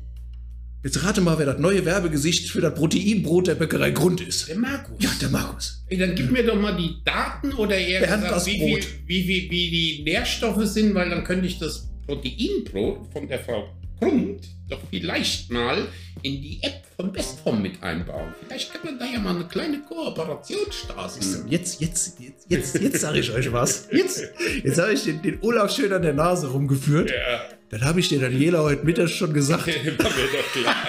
jetzt 0.83 1.03
rate 1.03 1.21
mal, 1.21 1.37
wer 1.37 1.45
das 1.45 1.59
neue 1.59 1.85
Werbegesicht 1.85 2.49
für 2.49 2.61
das 2.61 2.73
Proteinbrot 2.73 3.47
der 3.47 3.55
Bäckerei 3.55 3.91
Grund 3.91 4.21
ist. 4.21 4.47
Der 4.47 4.57
Markus. 4.57 4.95
Ja, 4.99 5.09
der 5.21 5.29
Markus. 5.29 5.83
Ey, 5.87 5.97
dann 5.97 6.15
gib 6.15 6.31
mir 6.31 6.45
doch 6.45 6.59
mal 6.59 6.75
die 6.75 7.03
Daten 7.03 7.53
oder 7.53 7.77
eher 7.77 8.01
Bernd 8.01 8.23
gesagt, 8.23 8.45
wie, 8.45 8.85
wie, 9.07 9.27
wie, 9.27 9.49
wie 9.49 9.69
die 9.69 10.03
Nährstoffe 10.03 10.65
sind, 10.65 10.93
weil 10.95 11.09
dann 11.09 11.23
könnte 11.23 11.47
ich 11.47 11.59
das 11.59 11.89
Proteinbrot 12.05 13.11
von 13.11 13.27
der 13.27 13.39
Frau 13.39 13.69
Grund 13.99 14.41
doch 14.71 14.79
vielleicht 14.89 15.51
mal 15.51 15.87
in 16.23 16.41
die 16.41 16.59
App 16.63 16.83
von 16.95 17.11
Bestform 17.11 17.61
mit 17.61 17.83
einbauen. 17.83 18.33
Vielleicht 18.47 18.73
kann 18.73 18.81
man 18.85 18.99
da 18.99 19.05
ja 19.05 19.19
mal 19.19 19.35
eine 19.35 19.47
kleine 19.47 19.81
Kooperation 19.81 20.71
starten. 20.71 21.19
Jetzt, 21.49 21.81
jetzt, 21.81 22.19
jetzt, 22.19 22.49
jetzt, 22.49 22.79
jetzt 22.79 23.01
sage 23.01 23.19
ich 23.19 23.31
euch 23.31 23.51
was. 23.51 23.87
Jetzt, 23.91 24.23
jetzt 24.63 24.79
habe 24.79 24.93
ich 24.93 25.03
den, 25.03 25.21
den 25.21 25.39
Olaf 25.41 25.75
schön 25.75 25.91
an 25.93 26.01
der 26.01 26.13
Nase 26.13 26.47
rumgeführt. 26.47 27.11
Ja, 27.11 27.41
Dann 27.71 27.81
habe 27.85 28.01
ich 28.01 28.09
der 28.09 28.19
Daniela 28.19 28.59
heute 28.59 28.85
Mittag 28.85 29.09
schon 29.09 29.33
gesagt. 29.33 29.65
war 29.67 29.73
mir 29.73 29.91
doch 29.97 30.51
klar. 30.61 30.75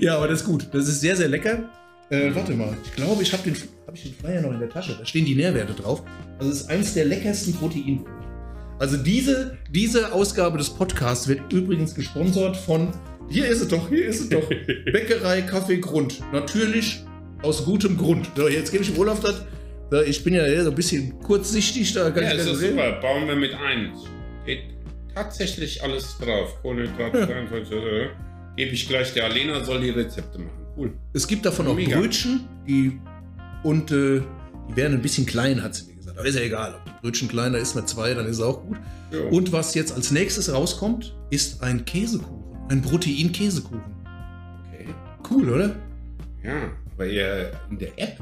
Ja, 0.00 0.16
aber 0.16 0.28
das 0.28 0.40
ist 0.40 0.46
gut. 0.46 0.66
Das 0.72 0.88
ist 0.88 1.00
sehr, 1.00 1.16
sehr 1.16 1.28
lecker. 1.28 1.70
Äh, 2.10 2.34
warte 2.34 2.52
mal, 2.52 2.76
ich 2.84 2.92
glaube, 2.92 3.22
ich 3.22 3.32
habe 3.32 3.42
den, 3.42 3.56
hab 3.86 3.94
ich 3.94 4.02
den 4.02 4.14
Flyer 4.14 4.42
noch 4.42 4.52
in 4.52 4.58
der 4.58 4.68
Tasche. 4.68 4.96
Da 4.98 5.06
stehen 5.06 5.24
die 5.24 5.34
Nährwerte 5.34 5.72
drauf. 5.72 6.02
Also 6.38 6.50
es 6.50 6.62
ist 6.62 6.70
eins 6.70 6.94
der 6.94 7.06
leckersten 7.06 7.54
Proteinbrote. 7.54 8.10
Also 8.78 8.96
diese, 8.96 9.56
diese 9.70 10.12
Ausgabe 10.12 10.58
des 10.58 10.68
Podcasts 10.68 11.28
wird 11.28 11.52
übrigens 11.52 11.94
gesponsert 11.94 12.56
von, 12.56 12.88
hier 13.30 13.46
ist 13.46 13.62
es 13.62 13.68
doch, 13.68 13.88
hier 13.88 14.06
ist 14.06 14.20
es 14.20 14.28
doch, 14.28 14.46
Bäckerei 14.92 15.42
Kaffee 15.42 15.78
Grund. 15.78 16.20
Natürlich 16.32 17.02
aus 17.42 17.64
gutem 17.64 17.96
Grund. 17.96 18.30
So, 18.36 18.48
jetzt 18.48 18.72
gebe 18.72 18.82
ich 18.84 18.98
Olaf 18.98 19.20
das. 19.20 19.42
Ich 20.06 20.24
bin 20.24 20.34
ja 20.34 20.62
so 20.64 20.70
ein 20.70 20.74
bisschen 20.74 21.18
kurzsichtig, 21.20 21.92
da 21.92 22.10
kann 22.10 22.24
Ja, 22.24 22.32
ich 22.32 22.38
ist 22.38 22.46
doch 22.48 22.52
nicht 22.54 22.62
reden. 22.62 22.76
super. 22.78 23.00
Bauen 23.00 23.28
wir 23.28 23.36
mit 23.36 23.52
ein. 23.54 23.92
Steht 24.42 24.60
tatsächlich 25.14 25.82
alles 25.82 26.16
drauf. 26.18 26.60
Kohlenhydrate, 26.62 27.18
Ja. 27.20 27.26
23, 27.26 27.72
äh, 27.76 28.08
Gebe 28.56 28.70
ich 28.72 28.88
gleich 28.88 29.12
der 29.14 29.24
Alena, 29.24 29.64
soll 29.64 29.80
die 29.80 29.90
Rezepte 29.90 30.38
machen. 30.38 30.50
Cool. 30.76 30.92
Es 31.12 31.26
gibt 31.28 31.44
davon 31.46 31.66
auch 31.68 31.74
Mega. 31.74 31.98
Brötchen, 31.98 32.40
die 32.66 32.98
und 33.62 33.90
äh, 33.92 34.20
die 34.70 34.76
werden 34.76 34.94
ein 34.94 35.02
bisschen 35.02 35.26
klein, 35.26 35.62
hat 35.62 35.74
sie 35.74 35.86
mir 35.86 35.94
gesagt. 35.96 36.18
Aber 36.18 36.26
ist 36.28 36.34
ja 36.36 36.42
egal, 36.42 36.74
ob 36.74 36.84
die 36.84 36.90
Brötchen 37.02 37.28
kleiner 37.28 37.58
ist 37.58 37.74
mit 37.76 37.88
zwei, 37.88 38.14
dann 38.14 38.26
ist 38.26 38.36
es 38.38 38.42
auch 38.42 38.62
gut. 38.64 38.76
Ja. 39.12 39.20
Und 39.30 39.52
was 39.52 39.74
jetzt 39.74 39.92
als 39.94 40.10
nächstes 40.10 40.52
rauskommt, 40.52 41.16
ist 41.30 41.62
ein 41.62 41.84
Käsekuchen. 41.84 42.42
Ein 42.68 42.82
Protein-Käsekuchen. 42.82 43.80
okay. 44.72 44.86
Cool, 45.30 45.48
oder? 45.50 45.76
Ja, 46.42 46.72
aber 46.94 47.06
in 47.06 47.78
der 47.78 47.88
App. 47.96 48.18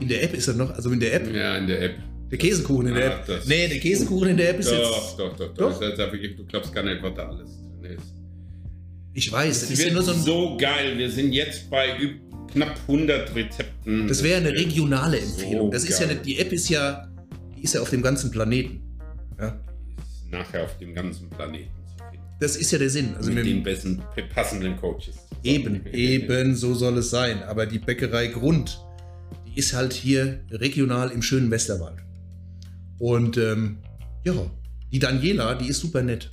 In 0.00 0.08
der 0.08 0.22
App 0.24 0.34
ist 0.34 0.48
er 0.48 0.54
noch, 0.54 0.70
also 0.70 0.90
in 0.90 1.00
der 1.00 1.14
App, 1.14 1.34
Ja, 1.34 1.56
in 1.56 1.66
der 1.66 1.82
App. 1.82 1.94
der 2.30 2.38
Käsekuchen 2.38 2.88
in 2.88 2.94
der 2.94 3.10
Ah, 3.10 3.14
App. 3.20 3.26
das- 3.26 3.46
Nee, 3.46 3.68
der 3.68 3.78
Käsekuchen 3.78 4.28
in 4.28 4.36
der 4.36 4.50
App 4.50 4.60
ist 4.60 4.70
Doch, 4.70 4.74
jetzt. 4.78 5.18
doch, 5.18 5.36
doch, 5.36 5.54
Doch? 5.54 5.54
doch. 5.72 5.80
Das 5.80 5.92
ist 5.92 5.98
wirklich- 5.98 6.36
Du 6.36 6.44
glaubst 6.44 6.74
gar 6.74 6.82
nicht, 6.82 7.02
was 7.02 7.14
da 7.14 7.28
alles 7.28 7.50
drin 7.80 7.92
ist. 7.92 8.12
Ich 9.14 9.32
weiß, 9.32 9.60
das 9.60 9.70
Es 9.70 9.78
ist 9.78 9.84
ja 9.86 9.92
nur 9.94 10.02
so 10.02 10.12
ein. 10.12 10.20
so 10.20 10.56
geil. 10.58 10.98
Wir 10.98 11.10
sind 11.10 11.32
jetzt 11.32 11.70
bei 11.70 11.96
knapp 12.52 12.78
100 12.86 13.34
Rezepten. 13.34 14.06
Das 14.06 14.22
wäre 14.22 14.38
eine 14.38 14.52
regionale 14.52 15.18
so 15.22 15.40
Empfehlung. 15.42 15.70
Das 15.70 15.84
ist 15.84 15.98
ja 16.00 16.06
geil. 16.06 16.16
nicht, 16.16 16.26
die 16.26 16.38
App 16.38 16.52
ist 16.52 16.68
ja, 16.68 17.08
die 17.56 17.62
ist 17.62 17.74
ja 17.74 17.80
auf 17.80 17.88
dem 17.90 18.02
ganzen 18.02 18.30
Planeten. 18.30 18.82
Ja, 19.40 19.58
Ist 19.98 20.30
nachher 20.30 20.64
auf 20.64 20.76
dem 20.78 20.94
ganzen 20.94 21.30
Planeten 21.30 21.70
zu 21.86 22.04
finden. 22.10 22.26
das 22.40 22.56
ist 22.56 22.70
ja 22.70 22.78
der 22.78 22.90
Sinn. 22.90 23.14
Also 23.16 23.30
mit 23.30 23.44
mit 23.44 23.46
den 23.54 23.62
besten, 23.62 24.02
passenden 24.34 24.76
Coaches. 24.76 25.16
Eben, 25.42 25.86
eben, 25.92 26.54
so 26.54 26.74
soll 26.74 26.98
es 26.98 27.08
sein. 27.08 27.42
Aber 27.44 27.64
die 27.66 27.78
Bäckerei 27.78 28.26
Grund, 28.28 28.68
die 28.68 28.85
ist 29.56 29.72
halt 29.74 29.92
hier 29.92 30.40
regional 30.50 31.10
im 31.10 31.22
schönen 31.22 31.50
Westerwald. 31.50 31.98
Und 32.98 33.36
ähm, 33.38 33.78
ja, 34.24 34.34
die 34.92 34.98
Daniela, 34.98 35.54
die 35.54 35.68
ist 35.68 35.80
super 35.80 36.02
nett. 36.02 36.30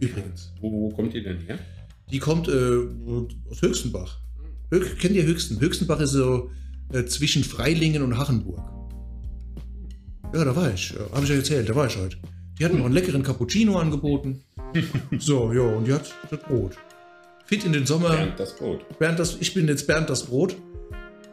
Übrigens. 0.00 0.52
Wo, 0.60 0.70
wo 0.70 0.88
kommt 0.90 1.14
ihr 1.14 1.22
denn 1.22 1.38
her? 1.40 1.58
Die 2.10 2.18
kommt 2.18 2.48
äh, 2.48 2.78
aus 3.50 3.62
Höchstenbach. 3.62 4.18
Höch, 4.70 4.98
kennt 4.98 5.14
ihr 5.14 5.24
Höchsten? 5.24 5.60
Höchstenbach 5.60 6.00
ist 6.00 6.12
so 6.12 6.50
äh, 6.92 7.04
zwischen 7.04 7.44
Freilingen 7.44 8.02
und 8.02 8.16
Hachenburg. 8.16 8.60
Ja, 10.34 10.44
da 10.44 10.54
war 10.54 10.72
ich. 10.72 10.94
Habe 11.12 11.24
ich 11.24 11.30
ja 11.30 11.36
erzählt, 11.36 11.68
da 11.68 11.74
war 11.74 11.86
ich 11.86 11.96
heute. 11.96 12.16
Die 12.58 12.64
hatten 12.64 12.78
noch 12.78 12.86
einen 12.86 12.94
leckeren 12.94 13.22
Cappuccino 13.22 13.78
angeboten. 13.78 14.42
so, 15.18 15.52
ja, 15.52 15.62
und 15.62 15.86
die 15.86 15.92
hat 15.92 16.12
das 16.30 16.40
Brot. 16.40 16.76
Fit 17.46 17.64
in 17.64 17.72
den 17.72 17.86
Sommer. 17.86 18.10
Bernd 18.10 18.38
das 18.38 18.56
Brot. 18.56 18.98
Bernd 18.98 19.18
das, 19.18 19.36
ich 19.40 19.54
bin 19.54 19.66
jetzt 19.68 19.86
Bernd 19.86 20.10
das 20.10 20.24
Brot, 20.24 20.56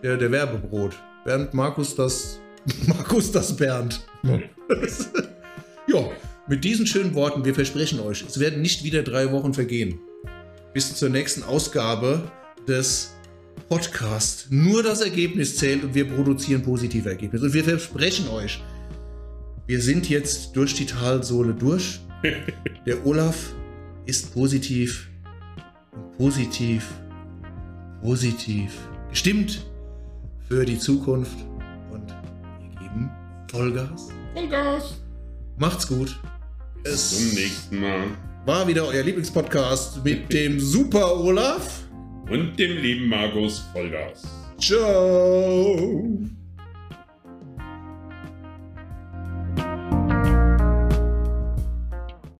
der, 0.06 0.18
der 0.18 0.32
Werbebrot. 0.32 0.96
Bernd 1.26 1.54
Markus 1.56 1.96
das, 1.96 2.40
Markus 2.88 3.32
das 3.32 3.56
Bernd. 3.56 4.06
ja, 5.88 6.10
mit 6.48 6.64
diesen 6.64 6.86
schönen 6.86 7.16
Worten, 7.16 7.44
wir 7.44 7.56
versprechen 7.56 8.00
euch, 8.00 8.24
es 8.28 8.40
werden 8.40 8.62
nicht 8.62 8.84
wieder 8.84 9.02
drei 9.02 9.32
Wochen 9.32 9.56
vergehen. 9.56 10.00
Bis 10.74 10.94
zur 10.96 11.10
nächsten 11.10 11.42
Ausgabe 11.42 12.32
des 12.68 13.16
Podcasts. 13.68 14.48
Nur 14.52 14.84
das 14.84 15.02
Ergebnis 15.02 15.58
zählt 15.58 15.84
und 15.84 15.96
wir 15.96 16.08
produzieren 16.08 16.62
positive 16.62 17.10
Ergebnisse. 17.10 17.46
Und 17.46 17.54
wir 17.54 17.64
versprechen 17.64 18.28
euch, 18.30 18.62
wir 19.66 19.82
sind 19.82 20.08
jetzt 20.08 20.56
durch 20.56 20.76
die 20.76 20.86
Talsohle 20.86 21.54
durch. 21.54 22.02
Der 22.86 23.04
Olaf 23.08 23.56
ist 24.06 24.34
positiv 24.34 25.10
positiv, 26.18 26.94
positiv 28.02 28.72
gestimmt 29.10 29.66
für 30.48 30.66
die 30.66 30.78
Zukunft 30.78 31.38
und 31.92 32.08
wir 32.08 32.80
geben 32.80 33.10
Vollgas. 33.52 34.10
Vollgas. 34.34 35.02
Macht's 35.58 35.88
gut. 35.88 36.20
Bis 36.84 36.94
Es 36.94 37.18
zum 37.18 37.36
nächsten 37.42 37.80
Mal. 37.82 38.04
war 38.46 38.68
wieder 38.68 38.86
euer 38.86 39.04
Lieblingspodcast 39.04 40.04
mit 40.04 40.32
dem 40.32 40.60
Super 40.60 41.20
Olaf. 41.20 41.84
Und 42.30 42.58
dem 42.58 42.78
lieben 42.78 43.08
Markus 43.10 43.60
Vollgas. 43.74 44.24
Ciao. 44.60 46.20